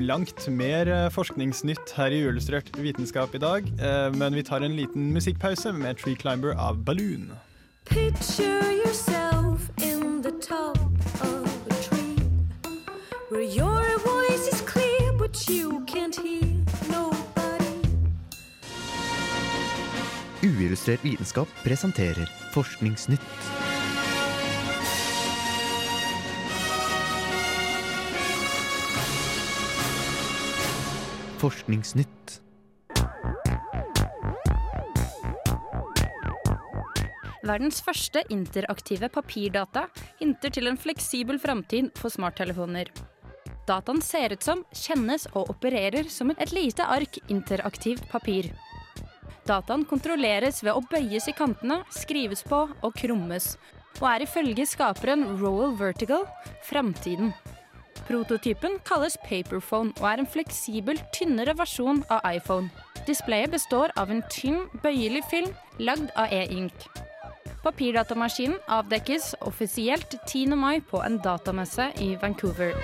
langt 0.07 0.47
mer 0.55 0.87
eh, 0.87 1.09
forskningsnytt 1.11 1.97
her 1.99 2.15
i 2.15 2.21
Uillustrert 2.29 2.71
vitenskap 2.79 3.35
i 3.35 3.43
dag, 3.43 3.67
eh, 3.83 4.09
men 4.15 4.39
vi 4.39 4.47
tar 4.47 4.63
en 4.63 4.77
liten 4.79 5.11
musikkpause 5.17 5.75
med 5.75 5.99
Tree 5.99 6.15
Climber 6.15 6.55
av 6.55 6.79
Balloon. 6.87 7.33
Picture 7.91 8.73
yourself 8.85 9.71
in 9.83 10.23
the 10.23 10.33
top 10.43 10.79
of 11.23 11.67
a 11.71 11.75
tree 11.83 12.17
where 13.31 13.43
your 13.43 13.86
Uillustrert 20.57 21.03
vitenskap 21.05 21.51
presenterer 21.61 22.31
Forskningsnytt. 22.55 23.21
Forskningsnytt. 31.43 32.39
Verdens 37.45 37.83
første 37.85 38.23
interaktive 38.33 39.11
papirdata 39.13 39.91
hinter 40.23 40.55
til 40.57 40.71
en 40.71 40.81
fleksibel 40.81 41.37
framtid 41.39 41.93
for 42.01 42.09
smarttelefoner. 42.09 42.89
Dataen 43.69 44.01
ser 44.01 44.33
ut 44.33 44.47
som, 44.47 44.65
kjennes 44.73 45.29
og 45.35 45.51
opererer 45.53 46.09
som 46.09 46.33
et 46.33 46.57
lite 46.57 46.87
ark 46.87 47.21
interaktivt 47.29 48.09
papir. 48.09 48.55
Dataen 49.47 49.85
kontrolleres 49.87 50.63
ved 50.65 50.75
å 50.75 50.83
bøyes 50.91 51.29
i 51.31 51.35
kantene, 51.37 51.83
skrives 51.95 52.43
på 52.47 52.65
og 52.67 52.97
krummes, 52.99 53.55
og 54.01 54.09
er 54.11 54.25
ifølge 54.27 54.67
skaperen 54.67 55.23
Royal 55.39 55.77
Vertical 55.79 56.27
framtiden. 56.67 57.31
Prototypen 58.07 58.77
kalles 58.87 59.17
Paperphone 59.27 59.95
og 60.01 60.09
er 60.11 60.23
en 60.23 60.31
fleksibel, 60.31 60.99
tynnere 61.15 61.57
versjon 61.59 62.03
av 62.13 62.27
iPhone. 62.29 62.71
Displayet 63.07 63.55
består 63.55 63.95
av 63.99 64.11
en 64.11 64.23
tynn, 64.31 64.67
bøyelig 64.83 65.25
film 65.31 65.55
lagd 65.79 66.11
av 66.19 66.33
e-ink. 66.35 66.87
Papirdatamaskinen 67.63 68.61
avdekkes 68.71 69.33
offisielt 69.47 70.19
10. 70.27 70.55
mai 70.59 70.81
på 70.81 71.03
en 71.03 71.19
datamesse 71.23 71.91
i 72.03 72.15
Vancouver. 72.23 72.75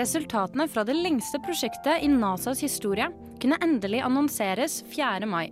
Resultatene 0.00 0.64
fra 0.70 0.80
det 0.88 0.94
lengste 0.96 1.36
prosjektet 1.44 2.00
i 2.00 2.08
NASAs 2.08 2.62
historie 2.64 3.10
kunne 3.42 3.58
endelig 3.60 3.98
annonseres 4.00 4.78
4. 4.94 5.26
mai. 5.28 5.50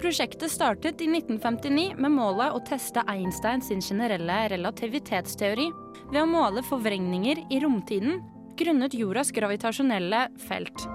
Prosjektet 0.00 0.50
startet 0.50 1.02
i 1.04 1.06
1959 1.06 1.92
med 1.94 2.10
målet 2.16 2.56
å 2.56 2.62
teste 2.66 3.04
Einstein 3.06 3.62
sin 3.62 3.84
generelle 3.84 4.40
relativitetsteori 4.50 5.68
ved 6.10 6.18
å 6.18 6.26
måle 6.26 6.64
forvrengninger 6.66 7.44
i 7.46 7.60
romtiden 7.62 8.18
grunnet 8.58 8.96
jordas 8.96 9.30
gravitasjonelle 9.36 10.24
felt. 10.48 10.88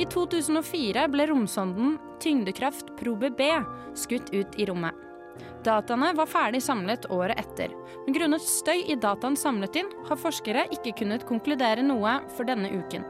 I 0.00 0.08
2004 0.10 1.06
ble 1.12 1.28
romsonden 1.30 1.94
Tyngdekraft 2.24 2.96
Probe 2.98 3.30
B 3.30 3.52
skutt 3.94 4.34
ut 4.34 4.58
i 4.58 4.66
rommet. 4.66 5.09
Dataene 5.64 6.14
var 6.16 6.28
ferdig 6.30 6.62
samlet 6.64 7.06
året 7.12 7.38
etter, 7.40 7.72
men 8.06 8.16
grunnet 8.16 8.44
støy 8.44 8.86
i 8.88 8.96
dataen 8.96 9.36
samlet 9.36 9.76
inn, 9.82 9.90
har 10.08 10.20
forskere 10.20 10.66
ikke 10.76 10.94
kunnet 11.02 11.26
konkludere 11.28 11.84
noe 11.84 12.18
for 12.36 12.48
denne 12.48 12.72
uken. 12.72 13.04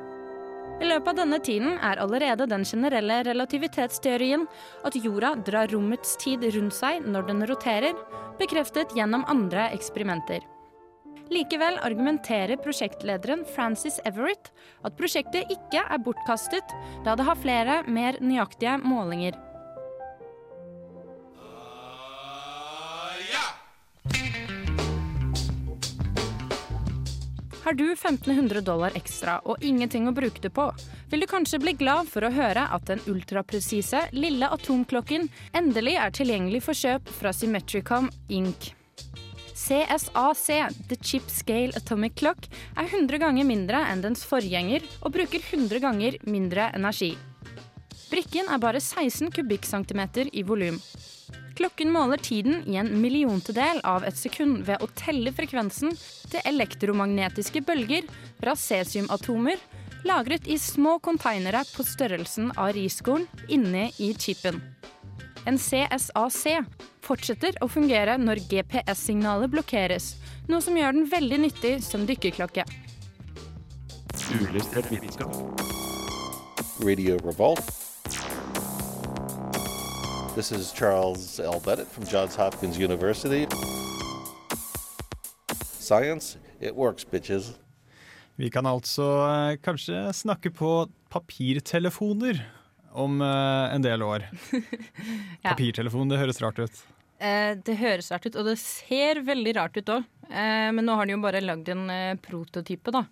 I 0.80 0.88
løpet 0.88 1.10
av 1.12 1.18
denne 1.18 1.38
tiden 1.44 1.74
er 1.84 2.00
allerede 2.00 2.46
den 2.48 2.64
generelle 2.64 3.18
relativitetsteorien 3.26 4.46
at 4.88 4.96
jorda 4.96 5.34
drar 5.44 5.68
rommets 5.68 6.14
tid 6.22 6.46
rundt 6.54 6.74
seg 6.74 7.04
når 7.04 7.28
den 7.28 7.44
roterer, 7.50 7.98
bekreftet 8.40 8.94
gjennom 8.96 9.26
andre 9.28 9.68
eksperimenter. 9.76 10.40
Likevel 11.30 11.76
argumenterer 11.84 12.58
prosjektlederen 12.58 13.44
Francis 13.54 14.00
Everett 14.08 14.50
at 14.82 14.96
prosjektet 14.98 15.52
ikke 15.52 15.84
er 15.84 16.02
bortkastet, 16.02 16.74
da 17.04 17.14
det 17.14 17.28
har 17.28 17.38
flere 17.38 17.76
mer 17.86 18.18
nøyaktige 18.24 18.80
målinger. 18.82 19.36
Har 27.62 27.74
du 27.76 27.90
1500 27.92 28.60
dollar 28.64 28.94
ekstra 28.96 29.36
og 29.44 29.60
ingenting 29.60 30.08
å 30.08 30.14
bruke 30.16 30.40
det 30.40 30.52
på, 30.56 30.64
vil 31.12 31.20
du 31.20 31.26
kanskje 31.28 31.60
bli 31.60 31.74
glad 31.76 32.08
for 32.08 32.24
å 32.24 32.32
høre 32.32 32.64
at 32.72 32.86
den 32.88 33.02
ultrapresise, 33.10 34.06
lille 34.16 34.48
atomklokken 34.48 35.28
endelig 35.52 35.98
er 36.00 36.14
tilgjengelig 36.16 36.62
for 36.64 36.78
kjøp 36.78 37.12
fra 37.20 37.34
Symmetricom 37.36 38.08
Inc. 38.32 38.70
CSAC, 39.60 40.46
The 40.88 40.96
Chip 41.04 41.28
Scale 41.28 41.76
Atomic 41.76 42.16
Clock, 42.16 42.48
er 42.80 42.88
100 42.88 43.20
ganger 43.20 43.44
mindre 43.44 43.84
enn 43.92 44.00
dens 44.06 44.24
forgjenger 44.24 44.86
og 45.02 45.12
bruker 45.18 45.44
100 45.44 45.84
ganger 45.84 46.16
mindre 46.24 46.70
energi. 46.72 47.12
Brikken 48.10 48.48
er 48.48 48.62
bare 48.62 48.80
16 48.80 49.28
kubikkcentimeter 49.36 50.32
i 50.32 50.46
volum. 50.48 50.80
Klokken 51.60 51.90
måler 51.92 52.16
tiden 52.16 52.62
i 52.64 52.78
en 52.80 52.88
milliontedel 53.02 53.82
av 53.84 54.06
et 54.08 54.16
sekund 54.16 54.62
ved 54.64 54.80
å 54.80 54.86
telle 54.96 55.28
frekvensen 55.36 55.92
til 56.32 56.46
elektromagnetiske 56.48 57.60
bølger 57.68 58.06
fra 58.38 58.54
cesiumatomer 58.56 59.60
lagret 60.08 60.48
i 60.48 60.56
små 60.56 60.94
konteinere 61.04 61.60
på 61.74 61.84
størrelsen 61.84 62.48
av 62.56 62.72
riskorn 62.78 63.26
inne 63.52 63.90
i 64.00 64.08
chipen. 64.16 64.62
En 65.44 65.60
CSAC 65.60 66.64
fortsetter 67.04 67.60
å 67.60 67.68
fungere 67.68 68.16
når 68.16 68.40
GPS-signalet 68.48 69.52
blokkeres, 69.52 70.14
noe 70.48 70.64
som 70.64 70.80
gjør 70.80 70.96
den 70.96 71.10
veldig 71.12 71.42
nyttig 71.44 71.74
som 71.84 72.08
dykkerklokke. 72.08 72.64
Ulystret 74.40 74.88
vitenskap. 74.88 75.36
Radio 76.80 77.20
Revolt. 77.20 77.79
This 80.34 80.52
is 80.52 80.72
Charles 80.72 81.40
L. 81.40 81.60
Bennett 81.64 81.88
from 81.88 82.04
Johns 82.04 82.36
Hopkins 82.36 82.78
University. 82.78 83.46
Science, 85.78 86.38
it 86.60 86.74
works, 86.74 87.04
bitches. 87.04 87.52
Vi 88.36 88.50
kan 88.50 88.66
altså 88.66 89.04
eh, 89.26 89.56
kanskje 89.60 90.12
snakke 90.16 90.50
på 90.54 90.86
papirtelefoner 91.12 92.40
om 92.92 93.20
eh, 93.20 93.74
en 93.74 93.82
del 93.84 94.02
år. 94.02 94.28
Ja. 95.42 95.54
Papirtelefon, 95.54 96.08
det 96.12 96.18
høres 96.20 96.40
rart 96.44 96.58
ut. 96.60 96.80
Eh, 97.20 97.54
det 97.64 97.76
høres 97.80 98.10
rart 98.12 98.26
ut, 98.28 98.36
og 98.36 98.44
det 98.50 98.58
ser 98.60 99.22
veldig 99.24 99.54
rart 99.56 99.76
ut 99.80 99.92
òg. 99.98 100.08
Eh, 100.30 100.68
men 100.76 100.84
nå 100.86 100.96
har 100.98 101.08
de 101.08 101.14
jo 101.16 101.22
bare 101.24 101.40
lagd 101.40 101.68
en 101.72 101.86
eh, 101.92 102.16
prototype, 102.20 102.92
da. 102.92 103.06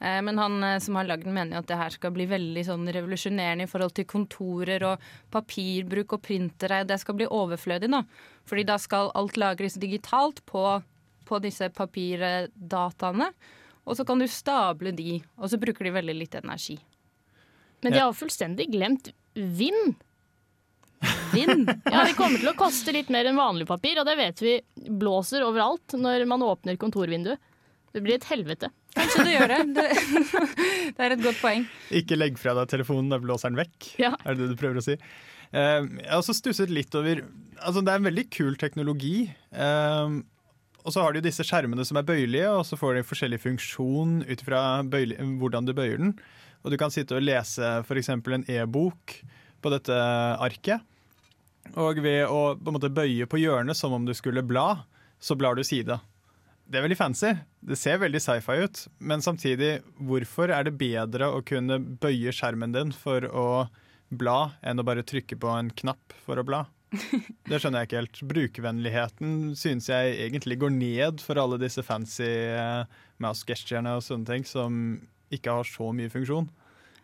Eh, 0.00 0.20
Men 0.22 0.38
han 0.38 0.64
eh, 0.64 0.78
som 0.78 0.96
har 0.98 1.08
lagd 1.08 1.24
den, 1.26 1.34
mener 1.34 1.58
jo 1.58 1.62
at 1.64 1.70
det 1.70 1.78
her 1.80 1.94
skal 1.94 2.12
bli 2.14 2.26
veldig 2.30 2.64
sånn 2.66 2.86
revolusjonerende 2.94 3.66
i 3.66 3.70
forhold 3.70 3.94
til 3.96 4.06
kontorer 4.08 4.84
og 4.92 5.06
papirbruk 5.34 6.14
og 6.16 6.22
printere. 6.22 6.84
Det 6.86 7.00
skal 7.02 7.18
bli 7.18 7.26
overflødig 7.26 7.90
nå. 7.90 8.04
Fordi 8.48 8.66
da 8.68 8.78
skal 8.78 9.12
alt 9.18 9.36
lagres 9.40 9.78
digitalt 9.80 10.44
på, 10.46 10.64
på 11.28 11.40
disse 11.44 11.70
papirdataene. 11.74 13.32
Og 13.88 13.96
så 13.96 14.04
kan 14.04 14.20
du 14.20 14.28
stable 14.28 14.92
de, 14.92 15.18
og 15.40 15.48
så 15.50 15.58
bruker 15.60 15.88
de 15.88 15.94
veldig 15.96 16.14
litt 16.18 16.34
energi. 16.38 16.76
Men 17.82 17.94
de 17.94 18.00
har 18.02 18.10
jo 18.10 18.18
fullstendig 18.18 18.66
glemt 18.72 19.12
vind. 19.34 19.96
Vind? 21.32 21.68
Ja, 21.86 22.02
Det 22.04 22.16
kommer 22.18 22.40
til 22.40 22.50
å 22.50 22.56
koste 22.58 22.92
litt 22.92 23.10
mer 23.12 23.28
enn 23.30 23.38
vanlig 23.38 23.68
papir, 23.68 24.00
og 24.00 24.08
det 24.08 24.16
vet 24.18 24.42
vi 24.42 24.54
blåser 24.98 25.44
overalt 25.46 25.94
når 25.96 26.26
man 26.28 26.42
åpner 26.44 26.76
kontorvinduet. 26.80 27.38
Det 27.94 28.02
blir 28.04 28.18
et 28.18 28.28
helvete. 28.28 28.70
Kanskje 28.96 29.24
det 29.26 29.34
gjør 29.34 29.52
det. 29.52 29.58
Det, 29.76 29.86
det 30.96 31.04
er 31.06 31.14
et 31.14 31.24
godt 31.24 31.40
poeng. 31.40 31.66
Ikke 32.00 32.18
legg 32.18 32.38
fra 32.40 32.54
deg 32.58 32.70
telefonen, 32.70 33.10
da 33.12 33.20
blåser 33.22 33.52
den 33.52 33.60
vekk. 33.60 33.92
Ja. 34.00 34.12
Er 34.24 34.36
det 34.36 34.44
det 34.44 34.56
du 34.56 34.60
prøver 34.60 34.80
å 34.80 34.84
si? 34.84 34.98
Eh, 35.48 35.84
jeg 35.84 36.10
har 36.10 36.20
også 36.20 36.36
stusset 36.36 36.72
litt 36.72 36.92
over 36.98 37.22
Altså, 37.58 37.80
det 37.80 37.90
er 37.90 37.98
en 37.98 38.06
veldig 38.06 38.26
kul 38.30 38.58
teknologi. 38.60 39.30
Eh, 39.50 40.18
og 40.84 40.94
så 40.94 41.02
har 41.02 41.16
de 41.16 41.24
disse 41.24 41.44
skjermene 41.44 41.84
som 41.84 41.98
er 41.98 42.06
bøyelige, 42.06 42.50
og 42.54 42.62
så 42.68 42.78
får 42.78 42.96
de 42.96 43.06
forskjellig 43.08 43.40
funksjon 43.42 44.20
ut 44.28 44.44
fra 44.46 44.60
hvordan 44.86 45.66
du 45.66 45.74
bøyer 45.76 45.98
den. 46.00 46.12
Og 46.62 46.72
du 46.72 46.78
kan 46.80 46.92
sitte 46.94 47.18
og 47.18 47.24
lese 47.24 47.80
f.eks. 47.82 48.12
en 48.14 48.46
e-bok 48.48 49.18
på 49.60 49.72
dette 49.74 49.96
arket. 50.38 50.84
Og 51.76 52.00
ved 52.00 52.24
å 52.30 52.54
på 52.56 52.70
en 52.70 52.78
måte 52.78 52.92
bøye 52.94 53.26
på 53.28 53.40
hjørnet 53.42 53.76
som 53.76 53.92
om 53.92 54.06
du 54.06 54.14
skulle 54.16 54.44
bla, 54.46 54.84
så 55.20 55.36
blar 55.36 55.58
du 55.58 55.64
side. 55.66 55.98
Det 56.68 56.76
er 56.76 56.84
veldig 56.84 56.98
fancy. 57.00 57.30
Det 57.64 57.78
ser 57.80 58.00
veldig 58.02 58.20
sci-fi 58.20 58.58
ut. 58.60 58.80
Men 59.00 59.24
samtidig, 59.24 59.78
hvorfor 60.04 60.52
er 60.52 60.66
det 60.68 60.76
bedre 60.80 61.30
å 61.32 61.40
kunne 61.46 61.78
bøye 61.80 62.34
skjermen 62.34 62.74
din 62.74 62.92
for 62.92 63.24
å 63.24 63.46
bla, 64.08 64.52
enn 64.60 64.80
å 64.80 64.84
bare 64.84 65.04
trykke 65.06 65.38
på 65.40 65.52
en 65.54 65.72
knapp 65.80 66.12
for 66.26 66.40
å 66.40 66.44
bla? 66.44 66.66
Det 67.48 67.60
skjønner 67.60 67.82
jeg 67.82 67.88
ikke 67.88 68.00
helt. 68.02 68.20
Brukervennligheten 68.32 69.32
synes 69.56 69.88
jeg 69.88 70.18
egentlig 70.26 70.58
går 70.60 70.74
ned 70.76 71.24
for 71.24 71.40
alle 71.40 71.60
disse 71.60 71.84
fancy 71.84 72.28
eh, 72.28 72.84
mouse 73.20 73.48
gesturene 73.48 73.96
og 73.96 74.04
sånne 74.04 74.28
ting 74.28 74.44
som 74.48 74.98
ikke 75.32 75.58
har 75.58 75.68
så 75.68 75.90
mye 75.92 76.12
funksjon, 76.12 76.48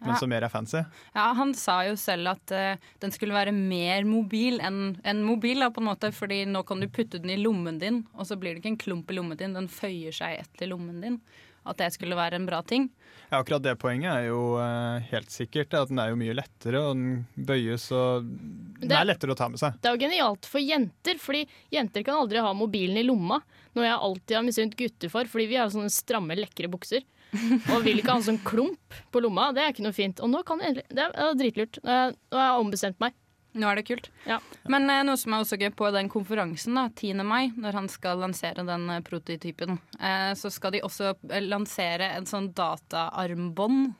men 0.06 0.16
som 0.20 0.28
mer 0.30 0.42
er 0.46 0.52
fancy. 0.52 0.82
Ja, 1.14 1.32
Han 1.38 1.54
sa 1.54 1.78
jo 1.88 1.94
selv 2.00 2.28
at 2.34 2.52
uh, 2.54 2.76
den 3.00 3.11
skulle 3.14 3.34
være 3.37 3.52
mer 3.54 4.04
mobil 4.08 4.61
enn 4.61 4.99
en 5.04 5.25
mobil, 5.25 5.61
da, 5.64 5.70
på 5.70 5.80
en 5.82 5.88
måte, 5.92 6.12
fordi 6.14 6.42
nå 6.46 6.62
kan 6.68 6.80
du 6.80 6.88
putte 6.88 7.18
den 7.23 7.30
i 7.34 7.40
lommen 7.40 7.78
din, 7.80 8.04
og 8.14 8.26
så 8.28 8.37
blir 8.37 8.54
det 8.54 8.62
ikke 8.64 8.75
en 8.75 8.82
klump 8.84 9.11
i 9.11 9.18
lommen 9.18 9.37
din, 9.40 9.54
den 9.56 9.68
føyer 9.73 10.12
seg 10.14 10.40
etter 10.44 10.70
lommen 10.70 11.00
din. 11.04 11.20
At 11.64 11.78
det 11.80 11.87
skulle 11.94 12.12
være 12.12 12.37
en 12.37 12.44
bra 12.44 12.58
ting. 12.68 12.90
Ja, 13.30 13.38
akkurat 13.38 13.62
det 13.64 13.73
poenget 13.80 14.11
er 14.12 14.26
jo 14.26 14.58
uh, 14.61 14.99
helt 15.08 15.30
sikkert. 15.32 15.73
At 15.73 15.88
den 15.88 15.96
er 16.02 16.11
jo 16.12 16.18
mye 16.20 16.34
lettere, 16.37 16.76
og 16.76 16.92
den 16.99 17.46
bøyes 17.49 17.87
og 17.96 18.26
Den 18.28 18.90
Det- 18.90 18.99
er 18.99 19.06
lettere 19.08 19.32
å 19.32 19.38
ta 19.38 19.49
med 19.49 19.62
seg. 19.62 19.78
Det 19.80 19.88
er 19.88 19.96
jo 19.96 20.02
genialt 20.02 20.44
for 20.44 20.61
jenter, 20.61 21.16
fordi 21.16 21.46
jenter 21.73 22.04
kan 22.04 22.20
aldri 22.20 22.42
ha 22.44 22.52
mobilen 22.52 23.00
i 23.00 23.06
lomma. 23.08 23.40
Noe 23.75 23.87
jeg 23.88 23.96
alltid 23.96 24.37
har 24.37 24.44
misunt 24.44 24.76
gutter 24.76 25.08
for, 25.08 25.25
fordi 25.25 25.49
vi 25.49 25.56
har 25.56 25.73
sånne 25.73 25.88
stramme, 25.90 26.37
lekre 26.37 26.68
bukser. 26.68 27.00
Og 27.74 27.84
vil 27.84 28.00
ikke 28.00 28.14
ha 28.14 28.20
en 28.20 28.28
sånn 28.30 28.40
klump 28.46 28.96
på 29.12 29.22
lomma. 29.24 29.50
Det 29.56 29.64
er 29.64 29.74
ikke 29.74 29.86
noe 29.86 29.96
fint. 29.96 30.22
Og 30.24 30.30
nå 30.32 30.44
kan 30.46 30.62
jeg 30.64 30.82
Det 30.88 31.10
er, 31.10 31.36
dritlurt. 31.38 31.80
Nå 31.84 32.38
har 32.38 32.48
jeg 32.50 32.64
ombestemt 32.64 33.00
meg. 33.02 33.16
Nå 33.54 33.68
er 33.70 33.78
det 33.78 33.84
kult. 33.86 34.08
Ja. 34.26 34.40
Men 34.70 34.88
eh, 34.90 35.04
noe 35.06 35.18
som 35.18 35.34
er 35.34 35.44
også 35.44 35.58
gøy 35.60 35.70
på 35.78 35.86
den 35.94 36.08
konferansen, 36.10 36.74
da, 36.74 36.88
10. 36.90 37.22
mai, 37.26 37.52
når 37.54 37.76
han 37.78 37.90
skal 37.92 38.18
lansere 38.18 38.64
den 38.66 38.88
eh, 38.90 39.02
prototypen, 39.06 39.76
eh, 40.00 40.32
så 40.38 40.50
skal 40.50 40.74
de 40.74 40.80
også 40.82 41.12
eh, 41.30 41.44
lansere 41.44 42.10
en 42.16 42.26
sånn 42.26 42.50
dataarmbånd. 42.56 43.92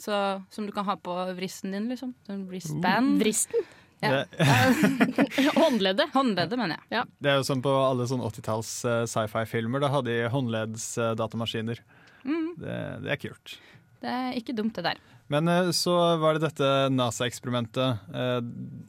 Så, 0.00 0.16
som 0.48 0.64
du 0.64 0.72
kan 0.72 0.86
ha 0.88 0.96
på 0.96 1.12
vristen 1.36 1.76
din, 1.76 1.90
liksom. 1.92 2.14
Sånn 2.24 2.46
wristband. 2.48 3.18
Vristen? 3.20 3.68
Ja. 4.00 4.22
Det, 4.24 5.50
Håndleddet. 5.60 6.08
Håndleddet, 6.14 6.56
mener 6.56 6.80
jeg. 6.88 7.04
det 7.20 7.34
er 7.34 7.42
jo 7.42 7.44
som 7.44 7.60
på 7.60 7.74
alle 7.84 8.06
sånn 8.08 8.24
80-talls 8.24 8.70
eh, 8.88 9.02
sci-fi-filmer. 9.10 9.84
Da 9.84 9.92
hadde 9.92 10.14
de 10.14 10.30
håndleddsdatamaskiner. 10.32 11.84
Mm, 12.24 12.50
Det, 12.60 12.78
det 13.04 13.12
er 13.14 13.20
kult. 13.28 13.56
det 14.02 14.08
er 14.16 14.36
ikke 14.40 14.54
dumt, 14.56 14.74
det 14.76 14.84
der. 14.84 15.00
Men 15.30 15.46
eh, 15.48 15.68
så 15.76 15.92
var 16.18 16.34
det 16.34 16.42
dette 16.48 16.68
NASA-eksperimentet. 16.90 18.00
eh, 18.14 18.40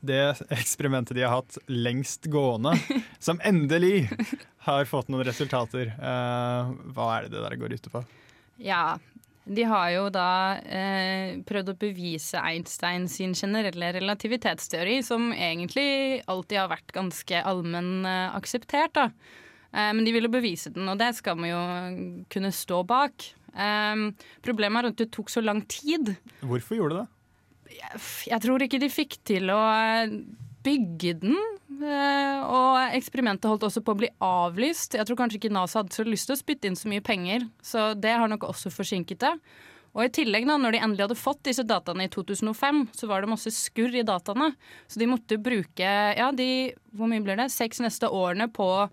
Det 0.01 0.21
eksperimentet 0.57 1.15
de 1.15 1.21
har 1.27 1.35
hatt 1.41 1.57
lengst 1.69 2.25
gående, 2.33 2.73
som 3.19 3.39
endelig 3.45 4.07
har 4.65 4.85
fått 4.89 5.09
noen 5.13 5.25
resultater. 5.27 5.93
Eh, 5.93 6.71
Hva 6.95 7.09
er 7.19 7.27
det 7.27 7.35
det 7.37 7.43
der 7.45 7.57
går 7.61 7.73
ute 7.77 7.93
på? 7.93 8.01
Ja, 8.61 8.97
de 9.45 9.63
har 9.65 9.87
jo 9.89 10.07
da 10.13 10.25
eh, 10.65 11.37
prøvd 11.49 11.71
å 11.73 11.77
bevise 11.81 12.37
Einstein 12.45 13.07
sin 13.09 13.33
generelle 13.37 13.91
relativitetsteori, 13.97 14.99
som 15.05 15.31
egentlig 15.33 16.21
alltid 16.29 16.59
har 16.61 16.69
vært 16.73 16.93
ganske 16.93 17.41
allmenn 17.49 18.05
eh, 18.05 18.35
akseptert. 18.37 18.93
da. 18.97 19.07
Eh, 19.73 19.91
men 19.95 20.03
de 20.07 20.13
ville 20.15 20.31
bevise 20.31 20.71
den, 20.75 20.89
og 20.91 20.99
det 20.99 21.13
skal 21.17 21.37
vi 21.39 21.51
jo 21.51 21.61
kunne 22.33 22.51
stå 22.55 22.81
bak. 22.87 23.29
Eh, 23.55 24.05
problemet 24.43 24.83
er 24.85 24.91
at 24.93 25.01
det 25.01 25.09
tok 25.15 25.31
så 25.33 25.43
lang 25.43 25.63
tid. 25.71 26.15
Hvorfor 26.43 26.77
gjorde 26.79 27.01
det 27.01 27.07
det? 27.07 27.17
Jeg 28.27 28.43
tror 28.43 28.63
ikke 28.65 28.79
de 28.83 28.91
fikk 28.91 29.17
til 29.27 29.47
å 29.53 29.59
eh, 29.71 30.11
bygge 30.65 31.13
den. 31.23 31.37
eh, 31.81 32.41
Og 32.43 32.95
eksperimentet 32.97 33.47
holdt 33.49 33.63
også 33.69 33.81
på 33.83 33.95
å 33.95 33.99
bli 34.03 34.09
avlyst. 34.21 34.97
Jeg 34.99 35.07
tror 35.07 35.17
kanskje 35.23 35.39
ikke 35.39 35.53
NASA 35.55 35.79
hadde 35.81 35.95
så 35.95 36.03
lyst 36.05 36.27
til 36.29 36.35
å 36.35 36.41
spytte 36.41 36.67
inn 36.69 36.75
så 36.77 36.91
mye 36.91 37.01
penger, 37.05 37.47
så 37.63 37.91
det 37.97 38.11
har 38.19 38.27
nok 38.31 38.43
også 38.51 38.69
forsinket 38.75 39.23
det. 39.23 39.33
Og 39.91 40.05
i 40.05 40.11
tillegg, 40.15 40.45
da, 40.47 40.55
når 40.55 40.71
de 40.75 40.79
endelig 40.85 41.03
hadde 41.03 41.19
fått 41.19 41.41
disse 41.43 41.65
dataene 41.67 42.05
i 42.07 42.11
2005, 42.11 42.85
så 42.95 43.07
var 43.09 43.23
det 43.23 43.31
masse 43.33 43.51
skurr 43.51 43.97
i 43.99 44.05
dataene. 44.07 44.53
Så 44.87 45.01
de 45.01 45.07
måtte 45.11 45.35
bruke 45.41 45.89
ja, 46.15 46.29
de, 46.31 46.71
hvor 46.95 47.09
mye 47.11 47.23
blir 47.25 47.35
det? 47.39 47.49
seks 47.51 47.81
neste 47.83 48.07
årene 48.07 48.47
på 48.55 48.63
å 48.63 48.85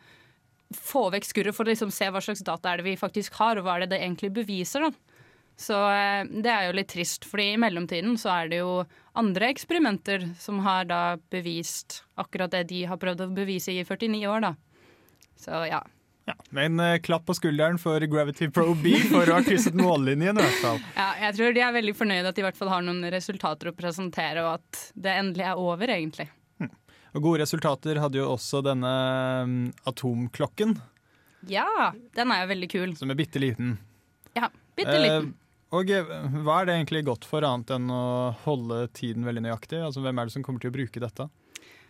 få 0.74 1.08
vekk 1.14 1.28
skurret 1.28 1.56
for 1.56 1.64
å 1.64 1.72
liksom 1.72 1.92
se 1.94 2.08
hva 2.12 2.22
slags 2.24 2.44
data 2.44 2.72
er 2.72 2.80
det 2.80 2.88
vi 2.90 2.98
faktisk 3.00 3.38
har, 3.40 3.58
og 3.58 3.66
hva 3.66 3.76
er 3.76 3.86
det 3.86 3.94
det 3.94 4.02
egentlig 4.02 4.32
beviser. 4.36 4.88
da. 4.88 5.18
Så 5.58 5.74
eh, 5.90 6.22
det 6.28 6.50
er 6.52 6.68
jo 6.68 6.76
litt 6.78 6.90
trist, 6.92 7.26
fordi 7.26 7.52
i 7.52 7.60
mellomtiden 7.60 8.14
så 8.20 8.30
er 8.36 8.50
det 8.52 8.60
jo 8.60 8.72
andre 9.18 9.50
eksperimenter 9.50 10.28
som 10.38 10.60
har 10.62 10.86
da 10.86 11.02
bevist 11.32 12.04
akkurat 12.20 12.52
det 12.54 12.68
de 12.70 12.84
har 12.86 13.00
prøvd 13.00 13.24
å 13.26 13.32
bevise 13.34 13.74
i 13.74 13.82
49 13.82 14.22
år, 14.30 14.44
da. 14.46 14.54
Så 15.38 15.64
ja. 15.66 15.82
Ja, 16.28 16.34
en 16.60 16.80
eh, 16.84 16.98
klapp 17.00 17.24
på 17.26 17.34
skulderen 17.34 17.78
for 17.80 18.04
Gravity 18.04 18.50
Pro 18.52 18.74
B 18.76 18.92
for 19.08 19.24
å 19.24 19.38
ha 19.38 19.42
krysset 19.42 19.74
mållinjen, 19.78 20.36
i 20.36 20.44
hvert 20.44 20.62
fall. 20.62 20.80
ja. 21.00 21.10
Jeg 21.24 21.38
tror 21.38 21.56
de 21.56 21.64
er 21.64 21.76
veldig 21.78 21.94
fornøyde 21.96 22.30
at 22.30 22.36
de 22.36 22.44
i 22.44 22.46
hvert 22.46 22.58
fall 22.58 22.70
har 22.74 22.84
noen 22.84 23.08
resultater 23.10 23.72
å 23.72 23.76
presentere, 23.76 24.44
og 24.44 24.60
at 24.60 24.82
det 24.94 25.14
endelig 25.24 25.48
er 25.48 25.62
over, 25.62 25.90
egentlig. 25.96 26.28
Og 27.16 27.24
gode 27.24 27.42
resultater 27.42 28.00
hadde 28.02 28.20
jo 28.20 28.28
også 28.34 28.62
denne 28.66 28.94
mm, 29.48 29.66
atomklokken, 29.88 30.76
Ja, 31.48 31.92
den 32.16 32.32
er 32.34 32.42
jo 32.42 32.48
veldig 32.50 32.68
kul. 32.70 32.96
som 32.98 33.10
er 33.10 33.18
bitte 33.18 33.40
liten. 33.40 33.76
Ja, 34.36 34.50
bitte 34.76 34.98
liten. 34.98 35.30
Eh, 35.32 35.76
og 35.78 35.90
eh, 35.92 36.14
hva 36.44 36.60
er 36.60 36.68
det 36.68 36.78
egentlig 36.78 37.04
godt 37.06 37.26
for, 37.28 37.44
annet 37.44 37.70
enn 37.76 37.90
å 37.92 38.32
holde 38.44 38.86
tiden 38.96 39.26
veldig 39.28 39.44
nøyaktig? 39.46 39.82
Altså, 39.84 40.02
Hvem 40.04 40.18
er 40.18 40.28
det 40.28 40.34
som 40.36 40.44
kommer 40.46 40.62
til 40.62 40.72
å 40.72 40.76
bruke 40.78 41.02
dette? 41.02 41.28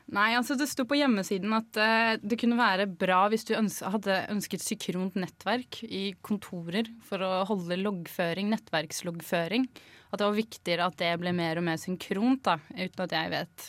Nei, 0.09 0.31
altså 0.39 0.57
det 0.57 0.71
sto 0.71 0.87
på 0.89 0.97
hjemmesiden 0.97 1.53
at 1.53 1.77
uh, 1.77 2.15
det 2.25 2.39
kunne 2.41 2.57
være 2.57 2.87
bra 2.89 3.27
hvis 3.29 3.45
du 3.45 3.53
øns 3.59 3.83
hadde 3.85 4.23
ønsket 4.33 4.65
synkront 4.65 5.19
nettverk 5.21 5.83
i 5.85 6.15
kontorer 6.25 6.89
for 7.05 7.21
å 7.21 7.43
holde 7.51 7.77
loggføring, 7.83 8.49
nettverksloggføring. 8.55 9.69
At 10.09 10.23
det 10.23 10.31
var 10.31 10.39
viktigere 10.39 10.87
at 10.89 10.97
det 11.03 11.13
ble 11.21 11.35
mer 11.37 11.61
og 11.61 11.67
mer 11.69 11.77
synkront, 11.81 12.41
da, 12.49 12.57
uten 12.73 13.05
at 13.05 13.17
jeg 13.19 13.35
vet 13.35 13.69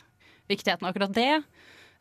viktigheten 0.49 0.85
av 0.85 0.91
akkurat 0.93 1.13
det. 1.15 1.43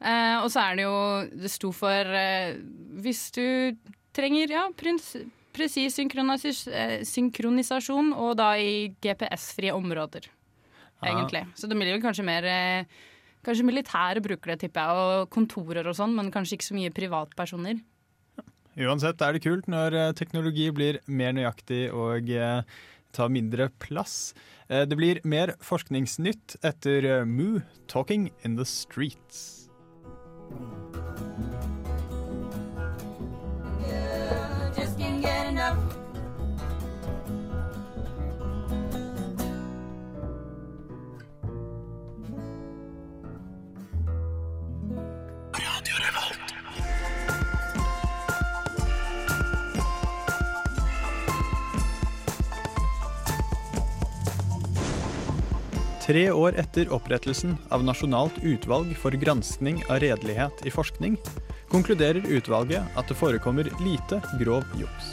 Eh, 0.00 0.36
og 0.42 0.48
så 0.54 0.62
er 0.62 0.76
det 0.78 0.84
jo 0.86 0.98
Det 1.42 1.50
sto 1.50 1.72
for 1.74 1.90
eh, 2.14 2.54
hvis 3.02 3.22
du 3.34 3.76
trenger 4.14 4.50
ja, 4.50 4.64
presis 4.74 5.96
synkronis- 5.98 6.68
eh, 6.70 7.00
synkronisasjon, 7.06 8.12
og 8.14 8.36
da 8.38 8.52
i 8.56 8.94
GPS-frie 9.02 9.74
områder, 9.74 10.28
Ah. 11.00 11.12
egentlig. 11.12 11.44
Så 11.54 11.68
det 11.68 11.76
blir 11.78 11.94
jo 11.94 12.02
kanskje 12.02 12.24
mer 12.24 12.86
Kanskje 13.46 13.62
militære 13.64 14.20
bruker 14.20 14.50
det, 14.50 14.60
tipper 14.64 14.82
jeg, 14.82 14.96
og 15.22 15.30
kontorer 15.30 15.86
og 15.86 15.94
sånn, 15.94 16.10
men 16.12 16.28
kanskje 16.34 16.56
ikke 16.58 16.66
så 16.66 16.74
mye 16.74 16.90
privatpersoner. 16.90 17.78
Uansett 18.76 19.22
er 19.22 19.32
det 19.32 19.42
kult 19.44 19.68
når 19.70 19.94
teknologi 20.18 20.66
blir 20.74 20.98
mer 21.06 21.32
nøyaktig 21.32 21.88
og 21.94 22.28
eh, 22.28 22.62
tar 23.12 23.28
mindre 23.32 23.70
plass. 23.78 24.34
Eh, 24.68 24.84
det 24.88 24.96
blir 24.96 25.20
mer 25.24 25.54
forskningsnytt 25.60 26.58
etter 26.62 27.04
eh, 27.04 27.24
Moo 27.24 27.62
'Talking 27.86 28.30
in 28.44 28.56
the 28.56 28.64
Streets'. 28.64 29.68
Tre 56.08 56.22
år 56.32 56.54
etter 56.56 56.88
opprettelsen 56.96 57.50
av 57.68 57.82
Nasjonalt 57.84 58.38
utvalg 58.40 58.94
for 58.96 59.12
granskning 59.12 59.82
av 59.92 59.98
redelighet 60.00 60.62
i 60.64 60.70
forskning, 60.72 61.18
konkluderer 61.68 62.24
utvalget 62.32 62.96
at 62.96 63.10
det 63.10 63.16
forekommer 63.18 63.68
lite 63.84 64.22
grov 64.40 64.64
juks. 64.80 65.10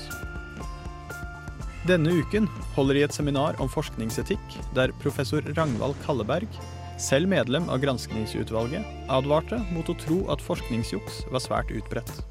Denne 1.84 2.14
uken 2.16 2.48
holder 2.78 2.96
de 2.96 3.04
et 3.10 3.18
seminar 3.18 3.60
om 3.60 3.68
forskningsetikk, 3.68 4.56
der 4.78 4.96
professor 5.04 5.44
Ragnvald 5.58 6.00
Kalleberg, 6.06 6.48
selv 6.96 7.28
medlem 7.28 7.68
av 7.68 7.84
granskningsutvalget, 7.84 8.88
advarte 9.12 9.60
mot 9.76 9.92
å 9.92 10.00
tro 10.00 10.22
at 10.32 10.48
forskningsjuks 10.48 11.26
var 11.28 11.44
svært 11.44 11.76
utbredt. 11.76 12.24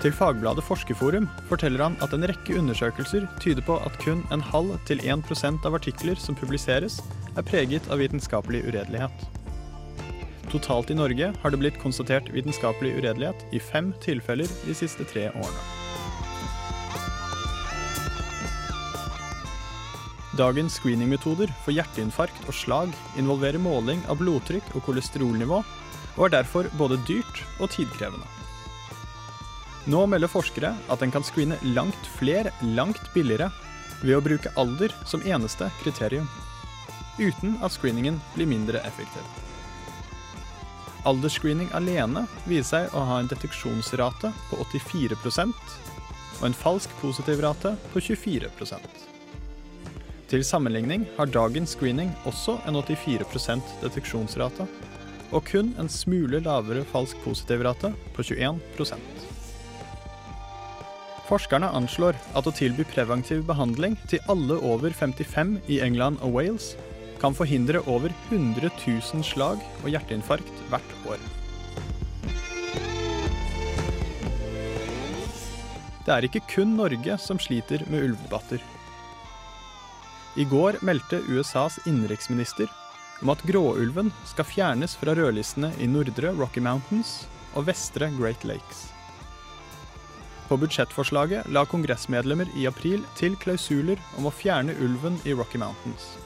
Til 0.00 0.14
fagbladet 0.16 0.64
Forskerforum 0.64 1.26
forteller 1.50 1.82
han 1.84 1.96
at 2.00 2.14
en 2.16 2.24
rekke 2.24 2.54
undersøkelser 2.56 3.26
tyder 3.42 3.60
på 3.66 3.74
at 3.84 3.98
kun 4.00 4.22
en 4.32 4.40
halv 4.40 4.78
til 4.88 5.02
1% 5.04 5.66
av 5.68 5.76
artikler 5.76 6.16
som 6.16 6.38
publiseres, 6.38 7.02
er 7.36 7.44
preget 7.44 7.84
av 7.92 8.00
vitenskapelig 8.00 8.62
uredelighet. 8.64 9.26
Totalt 10.48 10.88
i 10.90 10.96
Norge 10.96 11.28
har 11.42 11.52
det 11.52 11.60
blitt 11.60 11.76
konstatert 11.82 12.32
vitenskapelig 12.32 12.94
uredelighet 12.96 13.44
i 13.52 13.60
fem 13.60 13.92
tilfeller 14.00 14.48
de 14.64 14.78
siste 14.80 15.04
tre 15.12 15.28
årene. 15.34 15.68
Dagens 20.40 20.80
screeningmetoder 20.80 21.52
for 21.60 21.76
hjerteinfarkt 21.76 22.48
og 22.48 22.56
slag 22.56 22.96
involverer 23.20 23.60
måling 23.60 24.00
av 24.08 24.24
blodtrykk 24.24 24.72
og 24.72 24.88
kolesterolnivå, 24.88 25.60
og 26.16 26.22
er 26.26 26.38
derfor 26.40 26.72
både 26.80 26.96
dyrt 27.04 27.44
og 27.60 27.68
tidkrevende. 27.76 28.39
Nå 29.90 30.04
melder 30.06 30.30
forskere 30.30 30.70
at 30.92 31.02
en 31.02 31.10
kan 31.10 31.24
screene 31.26 31.58
langt 31.74 32.08
flere 32.18 32.52
langt 32.76 33.02
billigere 33.14 33.48
ved 34.04 34.16
å 34.16 34.22
bruke 34.22 34.52
alder 34.60 34.92
som 35.08 35.24
eneste 35.26 35.66
kriterium, 35.80 36.28
uten 37.18 37.56
at 37.64 37.74
screeningen 37.74 38.20
blir 38.36 38.48
mindre 38.48 38.82
effektiv. 38.86 39.24
Aldersscreening 41.08 41.70
alene 41.74 42.26
viser 42.44 42.84
seg 42.84 42.94
å 42.94 43.02
ha 43.08 43.20
en 43.20 43.30
deteksjonsrate 43.30 44.30
på 44.50 44.58
84% 44.66 45.78
og 46.40 46.44
en 46.48 46.56
falsk 46.56 46.92
positiv 47.00 47.40
rate 47.44 47.72
på 47.92 48.02
24% 48.04 49.06
Til 50.30 50.44
sammenligning 50.46 51.08
har 51.16 51.32
dagens 51.32 51.74
screening 51.74 52.12
også 52.28 52.58
en 52.68 52.78
84% 52.78 53.74
deteksjonsrate, 53.80 54.68
og 55.32 55.44
kun 55.48 55.74
en 55.80 55.90
smule 55.90 56.42
lavere 56.44 56.84
falsk 56.92 57.18
positiv 57.24 57.64
rate 57.66 57.92
på 58.14 58.28
21 58.30 58.60
Forskerne 61.30 61.68
anslår 61.78 62.16
at 62.34 62.48
å 62.48 62.50
tilby 62.50 62.82
preventiv 62.90 63.44
behandling 63.46 63.94
til 64.10 64.18
alle 64.32 64.56
over 64.66 64.90
55 64.90 65.60
i 65.70 65.78
England 65.84 66.18
og 66.26 66.34
Wales 66.34 66.72
kan 67.22 67.36
forhindre 67.38 67.84
over 67.86 68.10
100 68.32 68.66
000 68.72 69.22
slag 69.22 69.62
og 69.84 69.92
hjerteinfarkt 69.92 70.64
hvert 70.72 70.96
år. 71.06 71.22
Det 76.02 76.16
er 76.16 76.26
ikke 76.26 76.42
kun 76.50 76.74
Norge 76.74 77.14
som 77.22 77.38
sliter 77.38 77.86
med 77.86 78.08
ulvedebatter. 78.08 78.58
I 80.34 80.50
går 80.50 80.80
meldte 80.82 81.22
USAs 81.30 81.78
innenriksminister 81.86 82.66
om 83.22 83.30
at 83.30 83.42
gråulven 83.46 84.10
skal 84.26 84.48
fjernes 84.50 84.98
fra 84.98 85.14
rødlistene 85.14 85.76
i 85.78 85.86
nordre 85.86 86.34
Rocky 86.34 86.64
Mountains 86.64 87.20
og 87.54 87.68
vestre 87.70 88.10
Great 88.18 88.42
Lakes. 88.48 88.88
På 90.50 90.56
budsjettforslaget 90.58 91.46
la 91.54 91.62
kongressmedlemmer 91.62 92.48
i 92.58 92.64
april 92.66 93.04
til 93.14 93.36
klausuler 93.38 94.00
om 94.18 94.24
å 94.26 94.32
fjerne 94.34 94.74
ulven 94.82 95.20
i 95.22 95.30
Rocky 95.38 95.60
Mountains. 95.62 96.16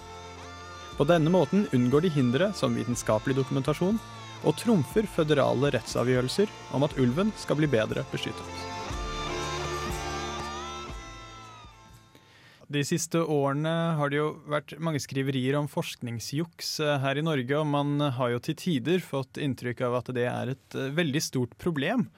På 0.97 1.05
denne 1.05 1.29
måten 1.29 1.67
unngår 1.77 2.07
de 2.07 2.13
hindre 2.15 2.49
som 2.57 2.73
vitenskapelig 2.73 3.37
dokumentasjon, 3.37 4.01
og 4.49 4.57
trumfer 4.57 5.05
føderale 5.13 5.75
rettsavgjørelser 5.77 6.49
om 6.73 6.89
at 6.89 6.97
ulven 6.97 7.37
skal 7.37 7.61
bli 7.61 7.69
bedre 7.69 8.07
beskyttet. 8.15 8.65
De 12.73 12.81
siste 12.89 13.21
årene 13.21 13.77
har 14.01 14.09
det 14.09 14.23
jo 14.23 14.35
vært 14.49 14.79
mange 14.81 15.05
skriverier 15.05 15.61
om 15.61 15.69
forskningsjuks 15.69 16.79
eh, 16.81 17.01
her 17.05 17.21
i 17.21 17.29
Norge, 17.29 17.61
og 17.61 17.69
man 17.69 17.99
har 18.17 18.33
jo 18.33 18.41
til 18.49 18.57
tider 18.57 19.05
fått 19.05 19.37
inntrykk 19.37 19.85
av 19.85 20.01
at 20.01 20.15
det 20.17 20.31
er 20.33 20.57
et 20.57 20.79
eh, 20.81 20.95
veldig 20.97 21.29
stort 21.29 21.59
problem. 21.61 22.09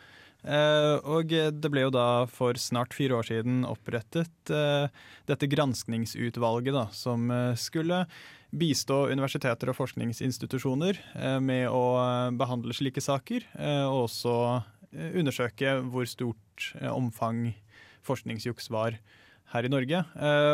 Uh, 0.46 1.02
og 1.02 1.32
det 1.34 1.70
ble 1.74 1.82
jo 1.88 1.92
da 1.94 2.24
for 2.30 2.54
snart 2.60 2.94
fire 2.94 3.16
år 3.18 3.26
siden 3.26 3.64
opprettet 3.66 4.52
uh, 4.54 4.86
dette 5.26 5.48
granskningsutvalget 5.50 6.76
da, 6.76 6.84
som 6.94 7.26
uh, 7.32 7.56
skulle 7.58 8.04
bistå 8.56 9.08
universiteter 9.10 9.72
og 9.72 9.76
forskningsinstitusjoner 9.76 11.00
med 11.42 11.66
å 11.68 11.80
behandle 12.38 12.72
slike 12.72 13.02
saker, 13.04 13.42
og 13.90 14.06
også 14.06 14.36
undersøke 15.18 15.74
hvor 15.90 16.06
stort 16.08 16.68
omfang 16.88 17.50
forskningsjuks 18.06 18.70
var 18.72 18.96
her 19.52 19.66
i 19.66 19.72
Norge. 19.74 20.00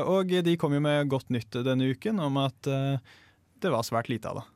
og 0.09 0.33
de 0.33 0.57
kom 0.59 0.75
jo 0.75 0.81
med 0.83 1.13
godt 1.13 1.31
nytt 1.31 1.61
denne 1.69 1.93
uken 1.93 2.19
om 2.19 2.41
at 2.43 2.65
det 2.65 3.71
var 3.71 3.87
svært 3.87 4.11
lite 4.11 4.33
av 4.33 4.41
det. 4.41 4.49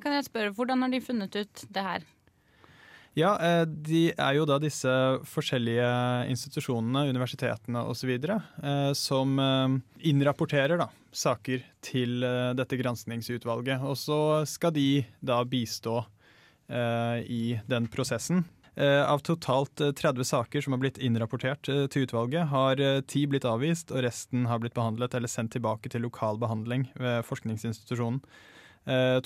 Kan 0.00 0.16
jeg 0.16 0.30
spørre, 0.30 0.54
Hvordan 0.54 0.86
har 0.86 0.94
de 0.94 1.04
funnet 1.04 1.36
ut 1.36 1.66
det 1.68 1.84
her? 1.84 2.06
Ja, 3.18 3.32
eh, 3.42 3.64
de 3.66 4.12
er 4.14 4.36
jo 4.36 4.44
da 4.46 4.60
disse 4.62 4.90
forskjellige 5.26 5.86
institusjonene, 6.30 7.08
universitetene 7.10 7.82
osv., 7.90 8.12
eh, 8.14 8.92
som 8.94 9.34
eh, 9.42 9.74
innrapporterer 10.12 10.78
da, 10.78 10.86
saker 11.10 11.64
til 11.82 12.22
dette 12.54 12.78
granskningsutvalget. 12.78 13.82
Og 13.82 13.98
så 13.98 14.20
skal 14.46 14.74
de 14.76 15.02
da 15.20 15.42
bistå 15.44 16.04
i 16.70 17.58
den 17.66 17.88
prosessen. 17.90 18.44
Av 18.78 19.18
totalt 19.26 19.80
30 19.98 20.22
saker 20.22 20.62
som 20.62 20.76
har 20.76 20.78
blitt 20.84 21.00
innrapportert 21.02 21.66
til 21.66 22.04
utvalget, 22.06 22.46
har 22.52 22.78
ti 23.10 23.24
blitt 23.26 23.48
avvist, 23.50 23.90
og 23.90 24.04
resten 24.06 24.46
har 24.46 24.62
blitt 24.62 24.76
behandlet 24.76 25.16
eller 25.18 25.32
sendt 25.32 25.56
tilbake 25.56 25.90
til 25.90 26.06
lokal 26.06 26.38
behandling 26.38 26.86
ved 26.94 27.26
forskningsinstitusjonen. 27.26 28.22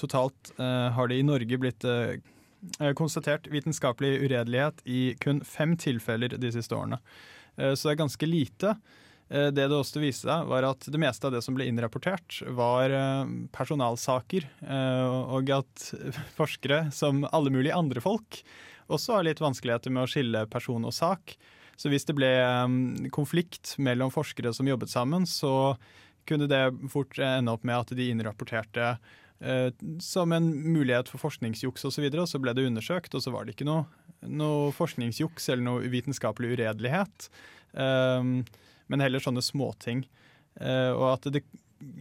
Totalt 0.00 0.54
har 0.56 1.12
det 1.12 1.20
i 1.20 1.28
Norge 1.28 1.60
blitt 1.60 1.84
konstatert 2.98 3.46
vitenskapelig 3.52 4.18
uredelighet 4.24 4.82
i 4.84 5.14
kun 5.20 5.42
fem 5.46 5.76
tilfeller 5.80 6.36
de 6.40 6.52
siste 6.54 6.76
årene. 6.76 7.00
Eh, 7.56 7.74
så 7.74 7.88
det 7.88 7.94
er 7.94 8.02
ganske 8.02 8.28
lite. 8.28 8.74
Eh, 9.28 9.48
det 9.54 9.68
det 9.68 9.76
også 9.76 10.02
viste 10.02 10.28
seg, 10.28 10.46
var 10.50 10.66
at 10.68 10.86
det 10.90 11.00
meste 11.00 11.28
av 11.28 11.34
det 11.34 11.42
som 11.44 11.56
ble 11.56 11.68
innrapportert, 11.70 12.42
var 12.56 12.94
personalsaker. 13.54 14.48
Og 15.34 15.50
at 15.54 15.88
forskere, 16.40 16.86
som 16.92 17.24
alle 17.30 17.52
mulige 17.54 17.76
andre 17.76 18.04
folk, 18.04 18.42
også 18.92 19.18
har 19.18 19.28
litt 19.28 19.40
vanskeligheter 19.40 19.92
med 19.94 20.04
å 20.04 20.10
skille 20.10 20.46
person 20.52 20.84
og 20.84 20.92
sak. 20.92 21.38
Så 21.80 21.90
hvis 21.90 22.04
det 22.06 22.14
ble 22.14 22.30
konflikt 23.10 23.74
mellom 23.82 24.12
forskere 24.14 24.52
som 24.54 24.68
jobbet 24.68 24.92
sammen, 24.92 25.24
så 25.26 25.74
kunne 26.28 26.46
det 26.48 26.68
fort 26.92 27.18
ende 27.18 27.52
opp 27.52 27.64
med 27.66 27.80
at 27.80 27.96
de 27.96 28.06
innrapporterte 28.12 28.92
Eh, 28.92 29.23
som 30.00 30.32
en 30.32 30.46
mulighet 30.72 31.10
for 31.10 31.20
forskningsjuks 31.20 31.84
osv. 31.88 32.04
Og, 32.06 32.20
og 32.22 32.28
så 32.30 32.40
ble 32.40 32.54
det 32.56 32.66
undersøkt, 32.68 33.16
og 33.16 33.24
så 33.24 33.32
var 33.34 33.44
det 33.44 33.56
ikke 33.56 33.66
noe, 33.68 33.84
noe 34.24 34.70
forskningsjuks 34.72 35.50
eller 35.52 35.66
noe 35.66 35.90
vitenskapelig 35.92 36.54
uredelighet. 36.54 37.28
Um, 37.74 38.44
men 38.88 39.02
heller 39.02 39.22
sånne 39.22 39.42
småting. 39.44 40.04
Uh, 40.60 40.92
og 40.94 41.06
at 41.16 41.28
det 41.34 41.44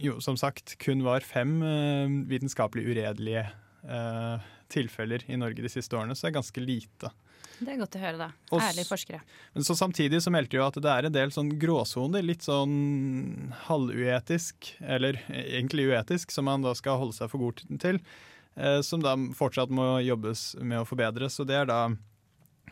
jo, 0.00 0.16
som 0.24 0.38
sagt 0.40 0.76
kun 0.80 1.02
var 1.04 1.26
fem 1.26 1.58
uh, 1.60 2.08
vitenskapelig 2.30 2.86
uredelige 2.92 3.48
tilfeller 4.72 5.20
i 5.28 5.36
Norge 5.36 5.60
de 5.60 5.68
siste 5.68 5.92
årene, 5.92 6.14
så 6.16 6.30
er 6.30 6.38
ganske 6.38 6.62
lite. 6.62 7.10
Det 7.60 7.70
er 7.70 7.78
godt 7.78 7.96
å 7.96 8.02
høre, 8.02 8.18
da. 8.18 8.28
Ærlige 8.58 8.88
forskere. 8.88 9.20
Men 9.54 9.66
så 9.66 9.76
Samtidig 9.78 10.20
så 10.24 10.32
meldte 10.34 10.58
jo 10.58 10.64
at 10.66 10.78
det 10.82 10.90
er 10.90 11.08
en 11.08 11.14
del 11.14 11.32
sånn 11.34 11.52
gråsoner, 11.60 12.24
litt 12.26 12.46
sånn 12.46 13.52
halvuetisk, 13.68 14.72
eller 14.82 15.20
egentlig 15.30 15.88
uetisk, 15.92 16.34
som 16.34 16.48
man 16.48 16.64
da 16.64 16.74
skal 16.78 16.98
holde 17.02 17.16
seg 17.16 17.30
for 17.32 17.44
god 17.44 17.62
til. 17.82 18.00
Eh, 18.56 18.80
som 18.86 19.02
da 19.02 19.16
fortsatt 19.34 19.72
må 19.74 19.98
jobbes 20.04 20.54
med 20.62 20.82
å 20.82 20.88
forbedre. 20.88 21.30
Så 21.30 21.46
det 21.46 21.58
er 21.62 21.70
da 21.70 21.80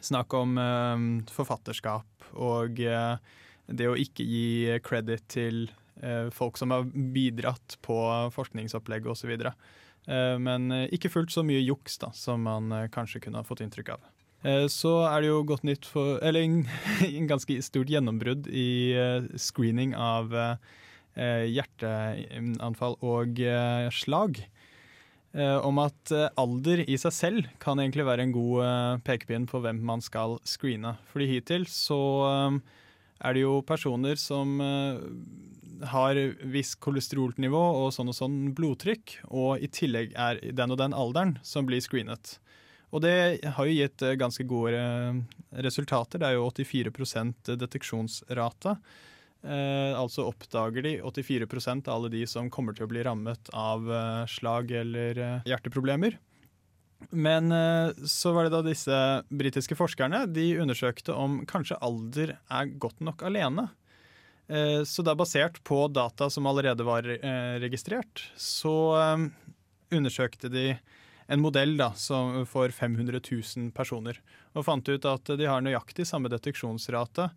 snakk 0.03 0.35
om 0.35 0.59
eh, 0.59 1.07
forfatterskap 1.35 2.33
og 2.33 2.81
eh, 2.83 3.39
det 3.73 3.89
å 3.89 3.99
ikke 3.99 4.25
gi 4.27 4.79
credit 4.85 5.27
til 5.31 5.65
eh, 6.03 6.29
folk 6.35 6.59
som 6.59 6.75
har 6.75 6.87
bidratt 6.87 7.79
på 7.85 7.99
forskningsopplegg 8.35 9.07
osv. 9.13 9.35
Eh, 9.37 10.39
men 10.43 10.71
ikke 10.91 11.13
fullt 11.13 11.35
så 11.35 11.45
mye 11.47 11.63
juks 11.63 12.01
da, 12.03 12.11
som 12.17 12.43
man 12.49 12.73
eh, 12.75 12.89
kanskje 12.93 13.23
kunne 13.23 13.43
ha 13.43 13.47
fått 13.47 13.63
inntrykk 13.65 13.95
av. 13.97 14.11
Eh, 14.43 14.67
så 14.67 14.93
er 15.07 15.23
det 15.23 15.31
jo 15.31 15.43
godt 15.47 15.67
nytt 15.67 15.87
for 15.87 16.19
Eller 16.25 16.43
en, 16.47 17.29
ganske 17.31 17.61
stort 17.63 17.91
gjennombrudd 17.93 18.49
i 18.51 18.95
eh, 18.99 19.29
screening 19.39 19.95
av 19.95 20.35
eh, 20.35 21.47
hjerteanfall 21.53 22.99
og 23.05 23.41
slag. 23.93 24.45
Om 25.33 25.79
at 25.81 26.11
alder 26.37 26.83
i 26.85 26.99
seg 27.01 27.13
selv 27.17 27.47
kan 27.61 27.81
egentlig 27.81 28.05
være 28.05 28.27
en 28.27 28.35
god 28.35 29.01
pekepinn 29.01 29.47
på 29.49 29.63
hvem 29.65 29.79
man 29.89 30.05
skal 30.05 30.35
screene. 30.45 30.91
Fordi 31.09 31.29
hittil 31.31 31.65
så 31.73 31.97
er 33.17 33.33
det 33.33 33.47
jo 33.47 33.63
personer 33.65 34.21
som 34.21 34.61
har 35.89 36.21
viss 36.53 36.75
kolesterolnivå 36.77 37.63
og 37.81 37.89
sånn 37.97 38.13
og 38.13 38.19
sånn 38.19 38.37
blodtrykk, 38.57 39.17
og 39.33 39.65
i 39.65 39.73
tillegg 39.73 40.13
er 40.21 40.43
den 40.53 40.77
og 40.77 40.83
den 40.85 40.93
alderen 40.93 41.39
som 41.49 41.65
blir 41.65 41.81
screenet. 41.81 42.37
Og 42.93 43.01
det 43.05 43.41
har 43.57 43.69
jo 43.69 43.77
gitt 43.77 44.03
eh, 44.05 44.19
ganske 44.21 44.45
gode 44.49 44.77
eh, 44.77 45.23
resultater. 45.65 46.21
Det 46.21 46.29
er 46.29 46.37
jo 46.37 46.51
84 46.51 47.57
deteksjonsrate. 47.57 48.77
Eh, 49.43 49.93
altså 49.99 50.29
oppdager 50.29 50.85
de 50.85 50.93
84 51.03 51.89
av 51.89 51.95
alle 51.97 52.13
de 52.13 52.27
som 52.31 52.51
kommer 52.53 52.77
til 52.77 52.87
å 52.87 52.93
bli 52.93 53.03
rammet 53.03 53.49
av 53.57 53.89
eh, 53.91 54.27
slag 54.31 54.71
eller 54.83 55.19
eh, 55.19 55.49
hjerteproblemer. 55.49 56.19
Men 57.11 57.51
eh, 57.51 57.91
så 58.07 58.31
var 58.37 58.47
det 58.47 58.55
da 58.55 58.63
disse 58.63 58.99
britiske 59.33 59.75
forskerne 59.75 60.27
de 60.31 60.53
undersøkte 60.63 61.17
om 61.17 61.41
kanskje 61.51 61.81
alder 61.83 62.37
er 62.39 62.75
godt 62.79 63.01
nok 63.03 63.25
alene. 63.27 63.71
Eh, 64.47 64.85
Så 64.87 65.03
da 65.03 65.17
basert 65.19 65.59
på 65.65 65.87
data 65.91 66.29
som 66.31 66.47
allerede 66.47 66.85
var 66.87 67.09
eh, 67.09 67.57
registrert, 67.63 68.29
så 68.39 68.77
eh, 69.01 69.27
undersøkte 69.97 70.53
de 70.53 70.67
en 71.33 71.41
modell 71.41 71.77
da, 71.81 71.93
som 71.97 72.45
for 72.47 72.69
500 72.69 73.21
000 73.57 73.73
personer, 73.73 74.21
og 74.53 74.67
fant 74.67 74.89
ut 74.89 75.09
at 75.09 75.33
de 75.39 75.49
har 75.49 75.65
nøyaktig 75.65 76.05
samme 76.09 76.29
deteksjonsrate 76.33 77.31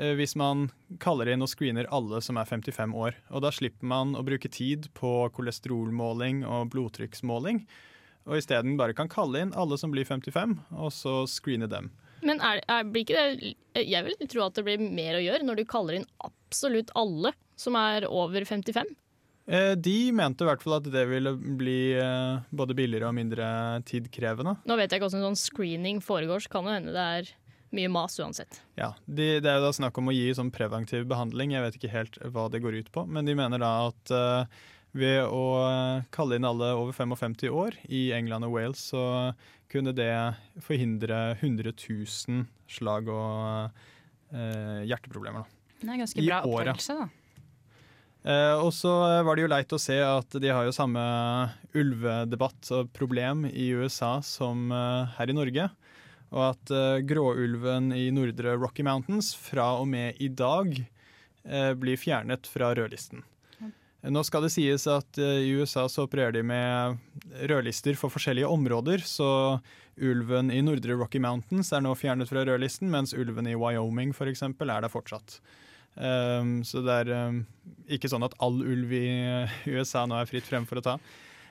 eh, 0.00 0.14
hvis 0.16 0.34
man 0.40 0.70
kaller 1.02 1.32
inn 1.32 1.44
og 1.44 1.50
screener 1.52 1.90
alle 1.92 2.22
som 2.24 2.40
er 2.40 2.48
55 2.48 2.96
år. 2.96 3.18
Og 3.30 3.44
da 3.44 3.52
slipper 3.52 3.88
man 3.92 4.16
å 4.16 4.24
bruke 4.24 4.48
tid 4.48 4.88
på 4.96 5.12
kolesterolmåling 5.36 6.46
og 6.48 6.72
blodtrykksmåling, 6.72 7.64
og 8.24 8.38
isteden 8.38 8.78
bare 8.78 8.96
kan 8.96 9.10
kalle 9.10 9.44
inn 9.44 9.52
alle 9.58 9.76
som 9.80 9.92
blir 9.92 10.06
55, 10.08 10.56
og 10.78 10.94
så 10.94 11.22
screene 11.28 11.68
dem. 11.68 11.90
Men 12.22 12.38
er, 12.38 12.60
er, 12.70 12.86
blir 12.86 13.02
ikke 13.02 13.18
det 13.18 13.82
Jeg 13.82 14.06
vil 14.06 14.28
tro 14.30 14.44
at 14.44 14.54
det 14.54 14.62
blir 14.62 14.82
mer 14.82 15.16
å 15.18 15.22
gjøre 15.24 15.42
når 15.42 15.58
du 15.58 15.64
kaller 15.66 15.98
inn 15.98 16.10
absolutt 16.22 16.92
alle 16.94 17.32
som 17.58 17.74
er 17.78 18.06
over 18.06 18.46
55. 18.46 18.94
Eh, 19.46 19.74
De 19.74 19.96
mente 20.14 20.44
i 20.44 20.48
hvert 20.48 20.62
fall 20.62 20.78
at 20.78 20.88
det 20.92 21.04
ville 21.10 21.32
bli 21.34 21.94
eh, 21.98 22.42
både 22.54 22.76
billigere 22.78 23.10
og 23.10 23.16
mindre 23.16 23.46
tidkrevende. 23.88 24.56
Nå 24.68 24.76
vet 24.78 24.90
jeg 24.92 25.00
ikke 25.00 25.08
hvordan 25.08 25.32
sånn 25.32 25.40
screening 25.40 26.02
foregår, 26.04 26.44
så 26.44 26.52
kan 26.52 26.68
det 26.68 26.76
hende 26.78 26.94
det 26.94 27.06
er 27.16 27.32
mye 27.72 27.88
mas 27.90 28.18
uansett. 28.20 28.60
Ja, 28.78 28.92
de, 29.06 29.40
Det 29.40 29.48
er 29.48 29.58
jo 29.58 29.66
da 29.66 29.72
snakk 29.74 29.98
om 29.98 30.12
å 30.12 30.14
gi 30.14 30.28
sånn 30.36 30.52
preventiv 30.54 31.06
behandling. 31.10 31.54
Jeg 31.56 31.64
vet 31.64 31.78
ikke 31.80 31.94
helt 31.94 32.18
hva 32.34 32.46
det 32.52 32.60
går 32.62 32.78
ut 32.82 32.92
på, 32.92 33.06
men 33.08 33.26
de 33.26 33.34
mener 33.38 33.62
da 33.62 33.70
at 33.88 34.12
uh, 34.12 34.60
ved 34.92 35.24
å 35.24 35.44
kalle 36.12 36.36
inn 36.36 36.44
alle 36.44 36.68
over 36.76 36.92
55 36.92 37.48
år 37.48 37.78
i 37.88 38.10
England 38.12 38.44
og 38.44 38.52
Wales, 38.58 38.82
så 38.92 39.32
kunne 39.72 39.94
det 39.96 40.12
forhindre 40.60 41.38
100 41.40 41.72
000 41.72 42.44
slag 42.68 43.08
og 43.08 43.72
uh, 44.36 44.80
hjerteproblemer. 44.84 45.48
da. 45.48 45.76
Det 45.80 45.88
er 45.88 46.02
ganske 46.04 46.20
I 46.20 46.28
bra 46.28 46.42
året. 46.44 46.74
oppfølgelse, 46.76 46.98
da. 47.00 47.21
Eh, 48.22 48.54
og 48.54 48.70
så 48.74 48.90
var 49.26 49.34
det 49.34 49.42
jo 49.44 49.50
leit 49.50 49.72
å 49.74 49.80
se 49.82 49.96
at 49.98 50.36
de 50.38 50.50
har 50.52 50.66
jo 50.68 50.74
samme 50.74 51.02
ulvedebatt 51.74 52.70
og 52.76 52.92
problem 52.94 53.46
i 53.50 53.72
USA 53.74 54.20
som 54.22 54.70
eh, 54.70 55.16
her 55.16 55.32
i 55.32 55.36
Norge. 55.36 55.68
Og 56.32 56.44
at 56.52 56.72
eh, 56.72 57.02
gråulven 57.08 57.90
i 57.96 58.06
nordre 58.14 58.54
Rocky 58.60 58.86
Mountains 58.86 59.32
fra 59.34 59.72
og 59.80 59.90
med 59.90 60.22
i 60.22 60.30
dag 60.30 60.70
eh, 60.78 61.72
blir 61.74 62.00
fjernet 62.00 62.48
fra 62.48 62.72
rødlisten. 62.78 63.26
Nå 64.02 64.18
skal 64.26 64.42
det 64.42 64.50
sies 64.50 64.82
at 64.90 65.14
i 65.14 65.52
USA 65.54 65.84
så 65.86 66.08
opererer 66.08 66.34
de 66.34 66.40
med 66.42 66.96
rødlister 67.46 67.94
for 67.94 68.10
forskjellige 68.10 68.48
områder, 68.50 69.04
så 69.06 69.60
ulven 69.94 70.50
i 70.50 70.58
nordre 70.58 70.96
Rocky 70.98 71.20
Mountains 71.22 71.70
er 71.70 71.84
nå 71.84 71.92
fjernet 71.94 72.26
fra 72.26 72.42
rødlisten, 72.42 72.90
mens 72.90 73.14
ulven 73.14 73.46
i 73.46 73.54
Wyoming 73.54 74.10
for 74.10 74.26
eksempel 74.26 74.74
er 74.74 74.82
der 74.82 74.90
fortsatt. 74.90 75.38
Um, 75.94 76.62
så 76.64 76.80
det 76.84 76.94
er 77.02 77.10
um, 77.28 77.42
ikke 77.92 78.08
sånn 78.08 78.24
at 78.24 78.36
all 78.42 78.62
ulv 78.64 78.94
i 78.96 79.08
USA 79.68 80.06
nå 80.08 80.16
er 80.18 80.30
fritt 80.30 80.48
frem 80.48 80.68
for 80.68 80.80
å 80.80 80.86
ta. 80.86 80.96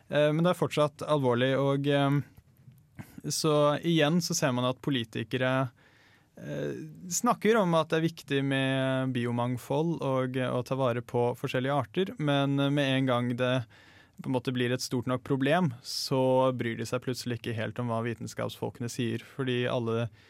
Uh, 0.09 0.31
men 0.33 0.41
det 0.43 0.53
er 0.53 0.61
fortsatt 0.61 1.05
alvorlig, 1.05 1.53
og 1.59 1.87
um, 1.91 2.23
så 3.29 3.77
igjen 3.85 4.19
så 4.23 4.37
ser 4.37 4.55
man 4.57 4.69
at 4.71 4.81
politikere 4.81 5.53
uh, 5.67 6.73
snakker 7.11 7.61
om 7.61 7.77
at 7.77 7.91
det 7.91 8.01
er 8.01 8.09
viktig 8.09 8.41
med 8.47 9.13
biomangfold 9.15 10.01
og 10.01 10.41
uh, 10.41 10.49
å 10.57 10.65
ta 10.65 10.79
vare 10.79 11.05
på 11.05 11.31
forskjellige 11.39 11.77
arter, 11.85 12.13
men 12.17 12.57
med 12.73 12.97
en 12.97 13.13
gang 13.13 13.33
det 13.37 13.55
på 14.21 14.29
en 14.29 14.35
måte 14.35 14.53
blir 14.53 14.71
et 14.73 14.83
stort 14.83 15.07
nok 15.09 15.23
problem, 15.25 15.71
så 15.81 16.51
bryr 16.53 16.77
de 16.77 16.85
seg 16.87 17.01
plutselig 17.03 17.39
ikke 17.39 17.55
helt 17.57 17.79
om 17.81 17.89
hva 17.91 18.01
vitenskapsfolkene 18.05 18.89
sier, 18.91 19.23
fordi 19.35 19.63
alle 19.69 20.03
eh, 20.05 20.29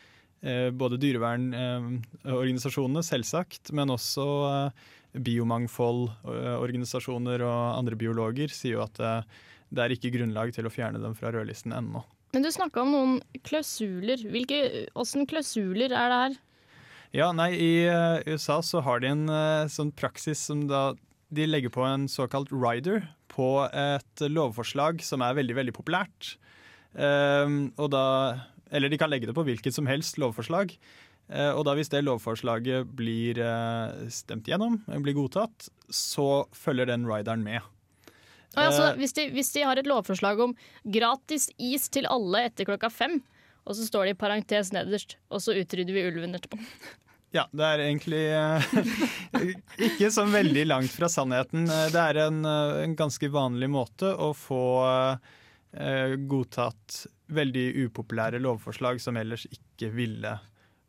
både 0.74 0.98
dyrevernorganisasjonene, 1.02 3.04
selvsagt, 3.06 3.70
men 3.78 3.94
også 3.94 4.26
eh, 4.50 4.72
biomangfoldorganisasjoner 5.20 7.44
og 7.46 7.78
andre 7.78 7.96
biologer 8.00 8.48
sier 8.54 8.74
jo 8.78 8.84
at 8.86 9.00
eh, 9.04 9.24
det 9.72 9.82
er 9.84 9.92
ikke 9.96 10.14
grunnlag 10.16 10.54
til 10.56 10.66
å 10.68 10.74
fjerne 10.74 11.00
dem 11.04 11.14
fra 11.18 11.32
rødlisten 11.36 11.74
ennå. 11.76 12.02
Men 12.32 12.44
du 12.46 12.50
snakka 12.52 12.82
om 12.86 12.92
noen 12.94 13.22
klausuler. 13.44 14.18
Hvilke, 14.32 14.88
Åssen 15.00 15.28
klausuler 15.28 15.92
er 15.92 16.10
det 16.12 16.20
her? 16.24 16.34
Ja, 17.12 17.32
nei, 17.36 17.52
I 17.60 17.88
eh, 17.92 18.22
USA 18.32 18.62
så 18.64 18.80
har 18.86 19.00
de 19.04 19.08
en 19.12 19.30
eh, 19.32 19.68
sånn 19.72 19.92
praksis 19.96 20.40
som 20.48 20.68
da 20.70 20.94
de 21.32 21.46
legger 21.48 21.72
på 21.72 21.82
en 21.88 22.08
såkalt 22.12 22.52
rider 22.52 23.06
på 23.32 23.68
et 23.72 24.20
lovforslag 24.28 25.02
som 25.04 25.22
er 25.24 25.38
veldig, 25.38 25.56
veldig 25.62 25.74
populært. 25.78 26.38
Um, 26.92 27.72
og 27.80 27.88
da, 27.94 28.04
eller 28.72 28.92
de 28.92 29.00
kan 29.00 29.12
legge 29.12 29.28
det 29.30 29.36
på 29.36 29.46
hvilket 29.46 29.76
som 29.76 29.90
helst 29.90 30.20
lovforslag. 30.22 30.74
Eh, 31.32 31.52
og 31.56 31.64
da 31.68 31.76
hvis 31.78 31.92
det 31.92 32.04
lovforslaget 32.04 32.90
blir 32.98 33.40
eh, 33.40 34.08
stemt 34.12 34.50
gjennom, 34.50 34.80
blir 35.04 35.16
godtatt, 35.18 35.70
så 35.92 36.46
følger 36.56 36.90
den 36.92 37.08
rideren 37.08 37.46
med. 37.46 37.62
Ja, 38.58 38.68
så 38.72 38.90
Eh, 38.90 38.98
hvis, 39.00 39.14
de, 39.16 39.30
hvis 39.32 39.54
de 39.56 39.64
har 39.64 39.80
et 39.80 39.88
lovforslag 39.88 40.42
om 40.44 40.56
gratis 40.84 41.50
is 41.58 41.88
til 41.92 42.10
alle 42.12 42.48
etter 42.50 42.68
klokka 42.68 42.92
fem, 42.92 43.22
og 43.64 43.78
så 43.78 43.86
står 43.88 44.10
det 44.10 44.16
i 44.16 44.20
parentes 44.24 44.74
nederst, 44.76 45.16
og 45.32 45.44
så 45.44 45.56
utrydder 45.56 45.96
vi 45.96 46.08
ulven 46.10 46.40
etterpå. 46.40 46.60
Ja, 47.32 47.46
det 47.56 47.64
er 47.64 47.80
egentlig 47.86 48.26
ikke 49.88 50.10
så 50.12 50.26
veldig 50.28 50.66
langt 50.68 50.92
fra 50.92 51.08
sannheten. 51.08 51.64
Det 51.64 52.02
er 52.02 52.18
en, 52.26 52.42
en 52.44 52.96
ganske 53.00 53.30
vanlig 53.32 53.70
måte 53.72 54.10
å 54.12 54.34
få 54.36 54.66
godtatt 56.28 57.06
veldig 57.32 57.66
upopulære 57.88 58.42
lovforslag 58.44 59.00
som 59.00 59.16
ellers 59.18 59.46
ikke 59.48 59.92
ville 59.96 60.34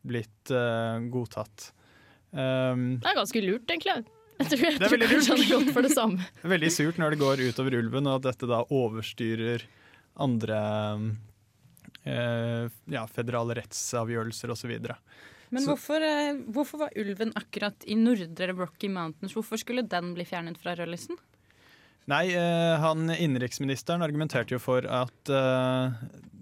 blitt 0.03 0.51
eh, 0.51 0.99
godtatt. 1.12 1.68
Um, 2.33 2.99
Det 2.99 3.07
er 3.12 3.18
ganske 3.21 3.42
lurt, 3.45 3.68
egentlig. 3.71 4.01
Jeg 4.42 4.49
tror, 4.49 4.59
jeg 4.64 4.79
Det 4.81 4.83
er 4.83 4.88
tror 4.88 4.97
veldig 4.97 5.09
kanskje 5.12 5.14
lurt. 5.14 5.29
han 5.29 5.38
hadde 5.45 5.64
gått 5.66 5.75
for 5.77 5.83
det 5.87 5.92
samme. 5.95 6.27
veldig 6.57 6.71
surt 6.75 6.99
når 6.99 7.14
det 7.14 7.21
går 7.23 7.42
utover 7.47 7.77
ulven, 7.79 8.09
og 8.11 8.16
at 8.18 8.27
dette 8.33 8.49
da 8.51 8.62
overstyrer 8.75 9.62
andre 10.27 10.59
eh, 12.05 12.66
ja, 12.90 13.05
federale 13.07 13.55
rettsavgjørelser 13.61 14.51
osv. 14.55 14.73
Men 15.53 15.62
Så- 15.62 15.68
hvorfor, 15.77 16.03
eh, 16.03 16.35
hvorfor 16.51 16.79
var 16.87 16.90
ulven 16.97 17.33
akkurat 17.38 17.85
i 17.87 17.95
nordre 17.95 18.51
Rocky 18.57 18.88
Mountains? 18.88 19.35
Hvorfor 19.37 19.61
skulle 19.61 19.87
den 19.87 20.14
bli 20.16 20.25
fjernet 20.25 20.59
fra 20.59 20.75
rødlisten? 20.75 21.16
Nei, 22.11 22.35
eh, 22.35 22.75
han 22.83 23.07
innenriksministeren 23.11 24.03
argumenterte 24.03 24.57
jo 24.57 24.61
for 24.62 24.87
at 24.91 25.31
eh, 25.31 25.93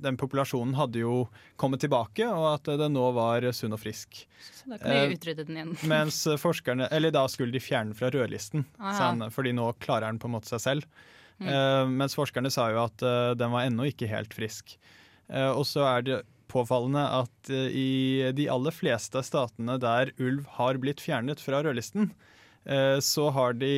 den 0.01 0.17
populasjonen 0.21 0.73
hadde 0.79 1.03
jo 1.03 1.27
kommet 1.61 1.83
tilbake, 1.85 2.25
og 2.25 2.47
at 2.55 2.71
den 2.81 2.97
nå 2.97 3.11
var 3.17 3.45
sunn 3.57 3.77
og 3.77 3.83
frisk. 3.83 4.23
Så 4.41 4.71
da 4.73 4.79
kan 4.81 4.95
vi 4.95 5.03
Eh, 5.03 5.15
utrydde 5.17 5.45
den 5.45 5.59
igjen. 5.59 5.75
Mens 5.93 6.23
forskerne, 6.41 6.89
eller 6.91 7.13
da 7.15 7.27
skulle 7.29 7.53
de 7.53 7.63
fjerne 7.63 7.93
den 7.93 7.99
fra 7.99 8.13
rødlisten, 8.15 8.65
han, 8.79 9.27
fordi 9.35 9.53
nå 9.57 9.73
klarer 9.85 10.09
den 10.09 10.21
på 10.23 10.31
en 10.31 10.37
måte 10.39 10.53
seg 10.53 10.65
selv. 10.65 10.89
Mm. 11.41 11.49
Eh, 11.49 11.85
mens 12.03 12.17
forskerne 12.17 12.51
sa 12.53 12.67
jo 12.69 12.83
at 12.83 13.03
eh, 13.05 13.33
den 13.41 13.53
var 13.53 13.65
ennå 13.69 13.87
ikke 13.89 14.09
helt 14.11 14.35
frisk. 14.37 14.79
Og 15.31 15.63
så 15.63 15.85
er 15.87 16.03
det 16.03 16.15
påfallende 16.51 17.05
at 17.21 17.51
i 17.55 18.33
de 18.35 18.49
aller 18.51 18.75
fleste 18.75 19.21
statene 19.23 19.77
der 19.79 20.11
ulv 20.19 20.49
har 20.57 20.81
blitt 20.83 20.99
fjernet 20.99 21.39
fra 21.39 21.61
rødlisten, 21.63 22.09
så 22.99 23.29
har 23.31 23.55
de 23.61 23.71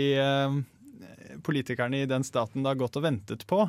politikerne 1.47 2.03
i 2.03 2.09
den 2.11 2.25
staten 2.27 2.65
da 2.67 2.75
gått 2.79 2.99
og 2.99 3.07
ventet 3.07 3.47
på 3.51 3.67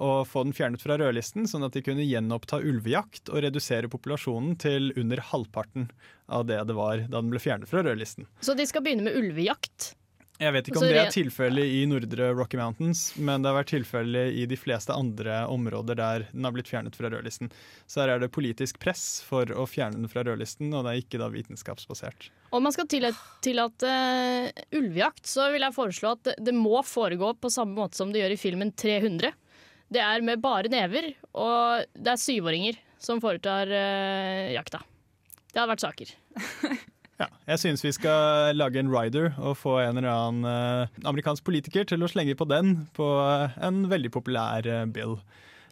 å 0.00 0.10
få 0.24 0.44
den 0.46 0.54
fjernet 0.56 0.82
fra 0.82 0.96
rødlisten, 1.00 1.48
sånn 1.50 1.66
at 1.66 1.74
de 1.74 1.82
kunne 1.84 2.06
gjenoppta 2.06 2.60
ulvejakt 2.62 3.28
og 3.32 3.42
redusere 3.44 3.90
populasjonen 3.90 4.54
til 4.60 4.92
under 5.00 5.22
halvparten 5.32 5.88
av 6.30 6.46
det 6.48 6.60
det 6.68 6.76
var 6.78 7.02
da 7.08 7.18
den 7.18 7.32
ble 7.32 7.42
fjernet 7.42 7.68
fra 7.70 7.82
rødlisten. 7.84 8.28
Så 8.40 8.54
de 8.56 8.66
skal 8.70 8.84
begynne 8.86 9.08
med 9.08 9.18
ulvejakt. 9.18 9.94
Jeg 10.40 10.54
vet 10.54 10.68
ikke 10.70 10.80
om 10.80 10.86
det 10.88 10.96
er 10.96 11.10
tilfellet 11.12 11.68
i 11.68 11.80
nordre 11.88 12.30
Rocky 12.32 12.56
Mountains, 12.56 13.10
men 13.20 13.42
det 13.42 13.50
har 13.50 13.58
vært 13.58 13.72
tilfellet 13.74 14.38
i 14.40 14.46
de 14.48 14.56
fleste 14.56 14.94
andre 14.96 15.42
områder 15.52 15.98
der 15.98 16.24
den 16.30 16.46
har 16.48 16.54
blitt 16.56 16.70
fjernet 16.70 16.96
fra 16.96 17.10
rødlisten. 17.12 17.50
Så 17.84 18.00
her 18.00 18.14
er 18.14 18.22
det 18.22 18.30
politisk 18.32 18.78
press 18.80 19.20
for 19.26 19.50
å 19.52 19.66
fjerne 19.68 20.00
den 20.00 20.08
fra 20.08 20.24
rødlisten, 20.24 20.72
og 20.72 20.86
det 20.86 20.94
er 20.94 21.02
ikke 21.02 21.20
da 21.20 21.28
vitenskapsbasert. 21.34 22.30
Om 22.56 22.64
man 22.64 22.72
skal 22.72 22.88
tillate, 22.88 23.90
eh, 23.90 24.64
ulvejakt, 24.80 25.28
så 25.28 25.50
vil 25.52 25.66
jeg 25.66 25.76
foreslå 25.76 26.14
at 26.16 26.22
det, 26.30 26.36
det 26.48 26.54
må 26.56 26.80
foregå 26.88 27.34
på 27.36 27.52
samme 27.52 27.76
måte 27.76 28.00
som 28.00 28.08
det 28.08 28.22
gjør 28.22 28.36
i 28.38 28.40
filmen 28.40 28.72
300. 28.72 29.34
Det 29.92 30.00
er 30.00 30.24
med 30.24 30.40
bare 30.40 30.72
never, 30.72 31.10
og 31.36 31.84
det 31.92 32.14
er 32.14 32.22
syvåringer 32.22 32.80
som 33.00 33.20
foretar 33.20 33.68
uh, 33.68 34.48
jakta. 34.54 34.80
Det 35.50 35.58
hadde 35.58 35.72
vært 35.74 35.84
saker. 35.84 36.16
Ja, 37.20 37.26
jeg 37.52 37.60
syns 37.60 37.82
vi 37.84 37.92
skal 37.92 38.56
lage 38.56 38.80
en 38.80 38.88
rider 38.92 39.34
og 39.36 39.58
få 39.60 39.76
en 39.82 40.00
eller 40.00 40.08
annen 40.08 40.46
eh, 40.48 41.00
amerikansk 41.04 41.44
politiker 41.44 41.84
til 41.84 42.00
å 42.00 42.08
slenge 42.08 42.36
på 42.38 42.46
den 42.48 42.86
på 42.96 43.08
eh, 43.20 43.58
en 43.66 43.82
veldig 43.90 44.12
populær 44.14 44.64
eh, 44.64 44.86
bill. 44.88 45.18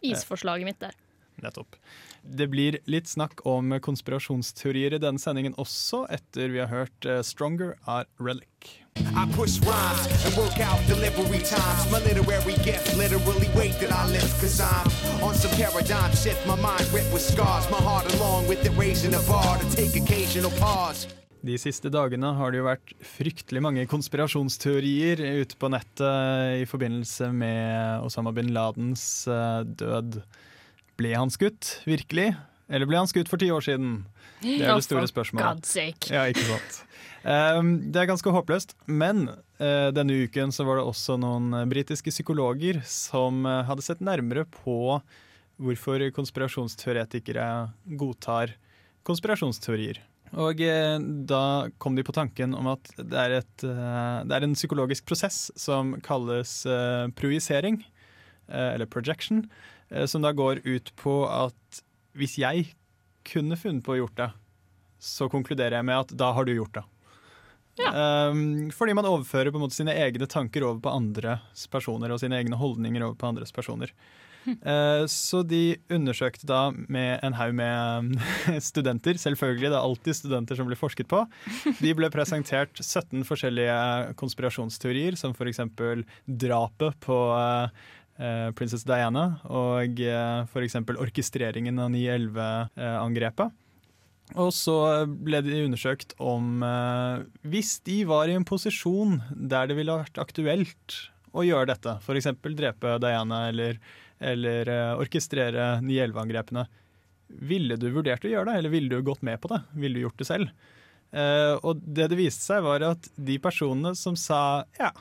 Isforslaget 0.05 0.69
mitt 0.69 0.81
der. 0.83 0.93
Nettopp. 1.41 1.79
Det 2.21 2.49
blir 2.51 2.77
litt 2.91 3.07
snakk 3.09 3.41
om 3.47 3.71
konspirasjonsteorier 3.81 4.93
i 4.93 5.01
denne 5.01 5.21
sendingen 5.23 5.55
også, 5.57 6.03
etter 6.11 6.51
vi 6.53 6.61
har 6.61 6.69
hørt 6.69 7.07
'Stronger' 7.25 7.77
av 7.87 8.05
Relic. 8.19 8.83
I 8.99 9.25
push 9.33 9.57
rhymes 9.63 10.25
and 10.25 10.35
work 10.35 10.59
out 10.59 10.79
delivery 10.85 11.39
times. 11.39 11.87
My 11.89 11.99
literary 12.03 12.59
gift 12.61 12.97
literally 12.97 13.49
wait 13.55 13.79
that 13.79 13.91
I 13.91 14.05
live. 14.11 14.29
Cause 14.41 14.59
I'm 14.59 15.23
on 15.23 15.33
some 15.33 15.51
paradigm 15.55 16.11
shift. 16.13 16.45
My 16.45 16.59
mind 16.59 16.85
ripped 16.93 17.13
with 17.13 17.23
scars. 17.23 17.65
My 17.71 17.81
heart 17.81 18.13
along 18.15 18.49
with 18.49 18.65
it 18.65 18.75
raising 18.77 19.11
the 19.11 19.23
bar 19.25 19.57
to 19.57 19.65
take 19.75 19.95
occasional 19.95 20.51
pause. 20.59 21.07
De 21.45 21.55
siste 21.55 21.87
dagene 21.93 22.33
har 22.35 22.51
det 22.51 22.59
jo 22.59 22.67
vært 22.67 22.91
fryktelig 23.15 23.61
mange 23.63 23.85
konspirasjonsteorier 23.87 25.21
ute 25.39 25.55
på 25.59 25.69
nettet 25.71 26.59
i 26.59 26.65
forbindelse 26.67 27.29
med 27.31 28.03
Osama 28.03 28.33
bin 28.35 28.51
Ladens 28.55 29.23
eh, 29.31 29.61
død. 29.79 30.19
Ble 30.99 31.13
han 31.15 31.31
skutt, 31.31 31.77
virkelig? 31.87 32.33
Eller 32.67 32.89
ble 32.89 32.99
han 32.99 33.07
skutt 33.09 33.31
for 33.31 33.39
ti 33.39 33.47
år 33.55 33.63
siden? 33.65 34.01
Det 34.43 34.59
er 34.59 34.75
det 34.75 34.85
store 34.85 35.07
spørsmålet. 35.09 35.63
Ja, 36.11 36.27
ikke 36.27 36.43
sant. 36.43 36.83
Um, 37.23 37.71
det 37.91 38.03
er 38.03 38.11
ganske 38.11 38.31
håpløst, 38.31 38.75
men 38.87 39.25
eh, 39.59 39.89
denne 39.95 40.21
uken 40.27 40.53
så 40.55 40.63
var 40.67 40.79
det 40.79 40.85
også 40.87 41.17
noen 41.19 41.51
britiske 41.71 42.13
psykologer 42.13 42.79
som 42.87 43.41
eh, 43.47 43.63
hadde 43.67 43.83
sett 43.83 44.03
nærmere 44.03 44.45
på 44.59 44.99
hvorfor 45.59 46.05
konspirasjonsteoretikere 46.15 47.47
godtar 47.99 48.55
konspirasjonsteorier. 49.07 49.99
Og 50.37 50.61
eh, 50.61 50.97
da 51.29 51.69
kom 51.81 51.95
de 51.97 52.05
på 52.05 52.13
tanken 52.13 52.53
om 52.57 52.69
at 52.69 52.91
det 52.97 53.17
er, 53.17 53.37
et, 53.39 53.63
eh, 53.65 54.19
det 54.29 54.35
er 54.35 54.45
en 54.45 54.57
psykologisk 54.57 55.07
prosess 55.09 55.47
som 55.57 55.95
kalles 56.05 56.61
eh, 56.69 57.07
projisering, 57.17 57.81
eller 58.49 58.89
projection, 58.89 59.43
som 60.09 60.23
da 60.23 60.31
går 60.33 60.63
ut 60.65 60.87
på 60.97 61.11
at 61.29 61.81
hvis 62.17 62.39
jeg 62.41 62.63
kunne 63.29 63.57
funnet 63.61 63.83
på 63.85 63.93
å 63.93 63.97
gjort 63.99 64.15
det, 64.17 64.29
så 64.97 65.27
konkluderer 65.29 65.77
jeg 65.77 65.85
med 65.85 66.01
at 66.01 66.13
da 66.17 66.31
har 66.33 66.47
du 66.47 66.55
gjort 66.55 66.79
det. 66.79 66.83
Um, 67.79 68.71
fordi 68.75 68.95
man 68.97 69.07
overfører 69.07 69.53
på 69.53 69.59
en 69.59 69.63
måte 69.63 69.77
sine 69.77 69.93
egne 69.95 70.27
tanker 70.27 70.65
over 70.65 70.81
på 70.83 70.91
andres 70.91 71.67
personer, 71.71 72.11
og 72.11 72.19
sine 72.23 72.41
egne 72.41 72.57
holdninger 72.59 73.05
over 73.05 73.21
på 73.21 73.29
andres 73.29 73.53
personer. 73.55 73.93
Eh, 74.47 75.03
så 75.11 75.41
de 75.47 75.77
undersøkte 75.91 76.47
da 76.49 76.69
med 76.71 77.19
en 77.25 77.35
haug 77.37 77.53
med 77.57 78.15
studenter, 78.69 79.19
selvfølgelig, 79.21 79.69
det 79.69 79.77
er 79.77 79.83
alltid 79.83 80.19
studenter 80.21 80.59
som 80.59 80.69
blir 80.69 80.79
forsket 80.79 81.09
på. 81.11 81.23
De 81.81 81.93
ble 81.97 82.09
presentert 82.13 82.79
17 82.81 83.25
forskjellige 83.27 83.77
konspirasjonsteorier, 84.19 85.17
som 85.19 85.35
f.eks. 85.35 85.63
drapet 86.25 86.99
på 87.03 87.19
eh, 87.35 87.87
eh, 88.21 88.49
prinsesse 88.57 88.87
Diana, 88.89 89.41
og 89.49 90.03
f.eks. 90.53 90.79
orkestreringen 90.97 91.81
av 91.81 91.91
9-11-angrepet. 91.95 93.57
Og 94.37 94.51
så 94.53 94.75
ble 95.09 95.39
de 95.41 95.63
undersøkt 95.65 96.11
om 96.21 96.61
Hvis 97.49 97.79
de 97.81 98.03
var 98.05 98.29
i 98.29 98.35
en 98.37 98.45
posisjon 98.45 99.15
der 99.33 99.71
det 99.71 99.79
ville 99.79 99.95
vært 100.03 100.19
aktuelt 100.21 100.99
å 101.33 101.41
gjøre 101.45 101.71
dette, 101.71 101.95
f.eks. 102.03 102.29
drepe 102.57 102.97
Diana 103.01 103.47
eller, 103.49 103.79
eller 104.19 104.69
eh, 104.69 104.99
orkestrere 104.99 105.71
9-11-angrepene, 105.85 106.65
ville 107.29 107.77
du 107.79 107.89
vurdert 107.93 108.25
å 108.25 108.31
gjøre 108.31 108.49
det, 108.49 108.59
eller 108.59 108.73
ville 108.73 108.89
du 108.89 109.05
gått 109.05 109.21
med 109.25 109.39
på 109.41 109.51
det? 109.51 109.61
Ville 109.77 109.99
du 109.99 110.05
gjort 110.07 110.21
det 110.21 110.27
selv? 110.27 110.53
Uh, 111.09 111.55
og 111.65 111.79
det 111.81 112.05
det 112.11 112.17
viste 112.19 112.43
seg, 112.45 112.61
var 112.65 112.83
at 112.85 113.07
de 113.17 113.39
personene 113.41 113.95
som 113.97 114.13
sa 114.17 114.61
ja, 114.77 114.91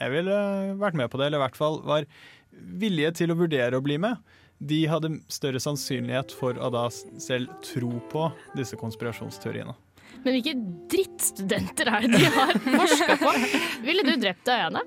jeg 0.00 0.12
ville 0.12 0.36
vært 0.80 0.98
med 0.98 1.08
på 1.12 1.20
det, 1.20 1.28
eller 1.28 1.40
i 1.40 1.44
hvert 1.46 1.56
fall 1.56 1.78
var 1.88 2.08
villige 2.52 3.14
til 3.22 3.32
å 3.32 3.38
vurdere 3.38 3.78
å 3.78 3.84
bli 3.84 3.96
med, 4.02 4.20
de 4.62 4.82
hadde 4.86 5.14
større 5.32 5.60
sannsynlighet 5.62 6.34
for 6.36 6.58
å 6.60 6.68
da 6.72 6.84
selv 6.92 7.50
tro 7.64 7.96
på 8.12 8.26
disse 8.58 8.78
konspirasjonsteoriene. 8.78 9.74
Men 10.22 10.36
hvilke 10.36 10.54
drittstudenter 10.92 11.88
er 11.90 12.04
det 12.04 12.20
de 12.20 12.28
har 12.36 12.52
forska 12.62 13.16
på? 13.18 13.32
Ville 13.86 14.04
du 14.06 14.12
drept 14.22 14.44
Diana? 14.46 14.84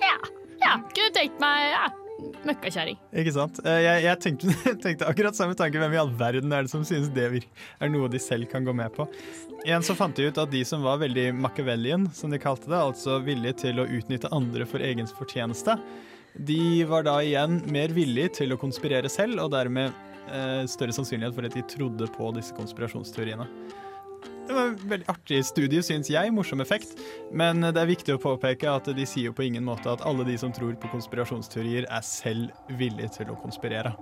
Ja. 0.00 0.14
ja. 0.62 0.76
Kunne 0.94 1.12
tenkt 1.16 1.42
meg 1.42 1.66
ja, 1.74 1.90
møkkakjerring. 2.46 2.98
Ikke 3.22 3.32
sant? 3.34 3.60
Eh, 3.64 3.80
Jeg, 3.84 4.02
jeg 4.06 4.20
tenkte, 4.24 4.54
tenkte 4.84 5.08
akkurat 5.10 5.38
samme 5.38 5.56
tanke. 5.58 5.80
Hvem 5.80 5.96
i 5.96 6.00
all 6.00 6.12
verden 6.18 6.52
er 6.56 6.66
det 6.66 6.72
som 6.72 6.84
synes 6.86 7.10
det 7.14 7.26
er 7.30 7.92
noe 7.92 8.10
de 8.12 8.20
selv 8.22 8.48
kan 8.50 8.66
gå 8.66 8.74
med 8.76 8.92
på? 8.96 9.06
Igjen 9.64 9.84
så 9.84 9.96
fant 9.98 10.16
de 10.16 10.28
ut 10.30 10.38
at 10.40 10.52
de 10.52 10.62
som 10.64 10.84
var 10.86 11.00
veldig 11.02 11.30
Machiavellian, 11.36 12.06
som 12.16 12.32
de 12.32 12.40
kalte 12.40 12.70
det, 12.70 12.78
altså 12.80 13.18
villige 13.24 13.58
til 13.66 13.82
å 13.82 13.88
utnytte 13.88 14.30
andre 14.32 14.64
for 14.68 14.80
egen 14.84 15.08
fortjeneste, 15.18 15.76
de 16.38 16.84
var 16.88 17.04
da 17.08 17.18
igjen 17.26 17.58
mer 17.74 17.92
villige 17.92 18.36
til 18.40 18.54
å 18.54 18.60
konspirere 18.60 19.10
selv, 19.10 19.40
og 19.42 19.50
dermed 19.52 19.90
eh, 20.30 20.62
større 20.70 20.94
sannsynlighet 20.94 21.36
for 21.36 21.48
at 21.48 21.56
de 21.58 21.64
trodde 21.74 22.06
på 22.14 22.30
disse 22.36 22.54
konspirasjonsteoriene. 22.56 23.48
Det 24.50 24.54
var 24.54 24.66
en 24.66 24.88
veldig 24.90 25.06
artig 25.06 25.36
studie, 25.46 25.78
syns 25.86 26.08
jeg. 26.10 26.32
Morsom 26.34 26.58
effekt. 26.58 26.98
Men 27.30 27.62
det 27.62 27.78
er 27.78 27.86
viktig 27.86 28.16
å 28.16 28.18
påpeke 28.18 28.66
at 28.66 28.88
de 28.96 29.04
sier 29.06 29.28
jo 29.28 29.34
på 29.36 29.44
ingen 29.46 29.62
måte 29.62 29.86
at 29.92 30.02
alle 30.02 30.24
de 30.26 30.34
som 30.42 30.50
tror 30.50 30.72
på 30.74 30.90
konspirasjonsteorier, 30.90 31.86
er 31.86 32.02
selv 32.02 32.50
villige 32.80 33.12
til 33.20 33.30
å 33.30 33.38
konspirere. 33.38 33.94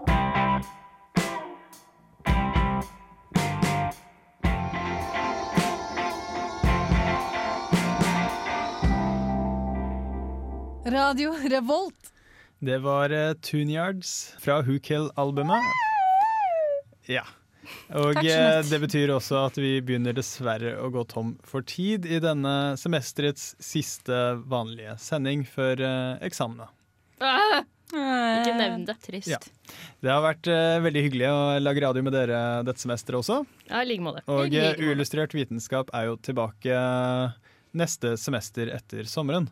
Radio 10.89 11.37
Revolt. 11.45 12.15
Det 12.65 12.81
var 12.89 13.13
uh, 13.13 13.53
Yards 13.53 14.33
fra 14.41 14.63
Who 14.65 14.81
Kill-albumet. 14.81 15.61
Ja. 17.05 17.29
Og 17.99 18.19
eh, 18.21 18.61
det 18.69 18.81
betyr 18.83 19.13
også 19.15 19.41
at 19.47 19.59
vi 19.61 19.79
begynner 19.85 20.17
dessverre 20.17 20.75
å 20.83 20.91
gå 20.93 21.05
tom 21.11 21.37
for 21.47 21.65
tid 21.67 22.07
i 22.09 22.21
denne 22.23 22.77
semesterets 22.81 23.55
siste 23.63 24.19
vanlige 24.49 24.99
sending 25.03 25.45
før 25.49 25.81
uh, 25.81 26.15
eksamene. 26.25 26.69
Ah, 27.19 27.63
ikke 27.89 28.57
nevn 28.59 28.85
det. 28.89 28.99
Trist. 29.05 29.31
Ja. 29.33 29.39
Det 30.05 30.13
har 30.13 30.21
vært 30.23 30.49
eh, 30.53 30.77
veldig 30.85 31.05
hyggelig 31.07 31.31
å 31.33 31.39
lage 31.63 31.83
radio 31.83 32.05
med 32.05 32.15
dere 32.15 32.41
dette 32.67 32.83
semesteret 32.83 33.19
også. 33.23 33.41
Ja, 33.71 33.81
like 33.87 34.05
måte. 34.05 34.23
Og 34.31 34.55
eh. 34.55 34.77
Uillustrert 34.79 35.35
vitenskap 35.35 35.91
er 35.97 36.11
jo 36.11 36.19
tilbake 36.21 36.77
neste 37.79 38.15
semester 38.21 38.71
etter 38.77 39.09
sommeren. 39.09 39.49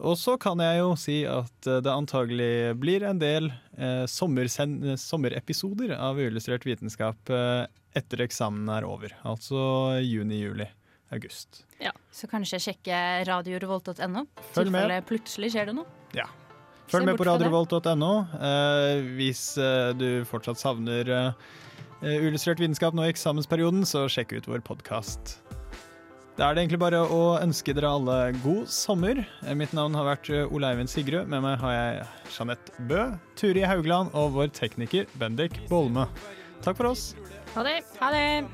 Og 0.00 0.16
så 0.16 0.36
kan 0.40 0.60
jeg 0.64 0.80
jo 0.80 0.94
si 0.98 1.18
at 1.28 1.68
eh, 1.68 1.80
det 1.84 1.92
antagelig 1.92 2.74
blir 2.80 3.04
en 3.04 3.20
del 3.20 3.50
eh, 3.76 4.06
eh, 4.06 4.96
sommerepisoder 5.00 5.94
av 5.98 6.20
Uillustrert 6.20 6.64
vitenskap 6.68 7.32
eh, 7.32 7.64
etter 7.96 8.24
eksamen 8.24 8.68
er 8.72 8.86
over. 8.88 9.14
Altså 9.28 10.00
juni, 10.04 10.40
juli, 10.44 10.68
august. 11.12 11.64
Ja. 11.82 11.92
Så 12.14 12.28
kanskje 12.30 12.60
sjekke 12.62 12.96
radiorevolt.no. 13.28 14.26
Tilfelle 14.54 15.00
plutselig 15.06 15.52
skjer 15.54 15.70
det 15.70 15.76
noe. 15.80 15.88
Ja. 16.16 16.28
Følg 16.90 17.06
med 17.06 17.20
på 17.20 17.26
radiorevolt.no 17.28 18.12
eh, 18.40 19.04
hvis 19.18 19.44
eh, 19.62 19.92
du 19.94 20.24
fortsatt 20.26 20.58
savner 20.58 21.12
eh, 21.14 21.48
Uillustrert 22.00 22.62
vitenskap 22.62 22.96
nå 22.96 23.04
i 23.04 23.12
eksamensperioden, 23.12 23.84
så 23.86 24.06
sjekk 24.10 24.32
ut 24.38 24.48
vår 24.48 24.64
podkast. 24.64 25.36
Da 26.40 26.46
er 26.48 26.56
det 26.56 26.62
egentlig 26.62 26.78
bare 26.80 27.02
å 27.04 27.34
ønske 27.36 27.74
dere 27.76 27.90
alle 27.92 28.14
god 28.40 28.70
sommer. 28.72 29.18
Eh, 29.44 29.52
Mitt 29.52 29.74
navn 29.76 29.92
har 29.92 30.06
vært 30.06 30.30
Oleivind 30.48 30.88
Sigrud. 30.88 31.28
Med 31.28 31.42
meg 31.44 31.58
har 31.60 31.74
jeg 31.74 32.06
Jeanette 32.32 32.86
Bø, 32.88 33.02
Turi 33.36 33.60
Haugland 33.68 34.08
og 34.16 34.32
vår 34.38 34.48
tekniker 34.56 35.04
Bendik 35.20 35.58
Bolme. 35.68 36.06
Takk 36.64 36.78
for 36.80 36.94
oss. 36.94 37.10
Ha 37.52 37.66
det. 37.66 37.76
Ha 38.00 38.08
det. 38.16 38.48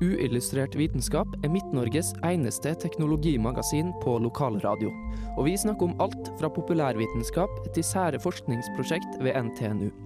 Uillustrert 0.00 0.80
vitenskap 0.80 1.36
er 1.44 1.52
Midt-Norges 1.52 2.14
eneste 2.24 2.72
teknologimagasin 2.80 3.92
på 4.00 4.16
lokalradio. 4.24 4.96
Og 5.36 5.44
vi 5.50 5.60
snakker 5.60 5.90
om 5.90 6.00
alt 6.00 6.32
fra 6.40 6.48
populærvitenskap 6.48 7.66
til 7.76 7.84
sære 7.84 8.24
forskningsprosjekt 8.24 9.20
ved 9.20 9.36
NTNU. 9.44 10.05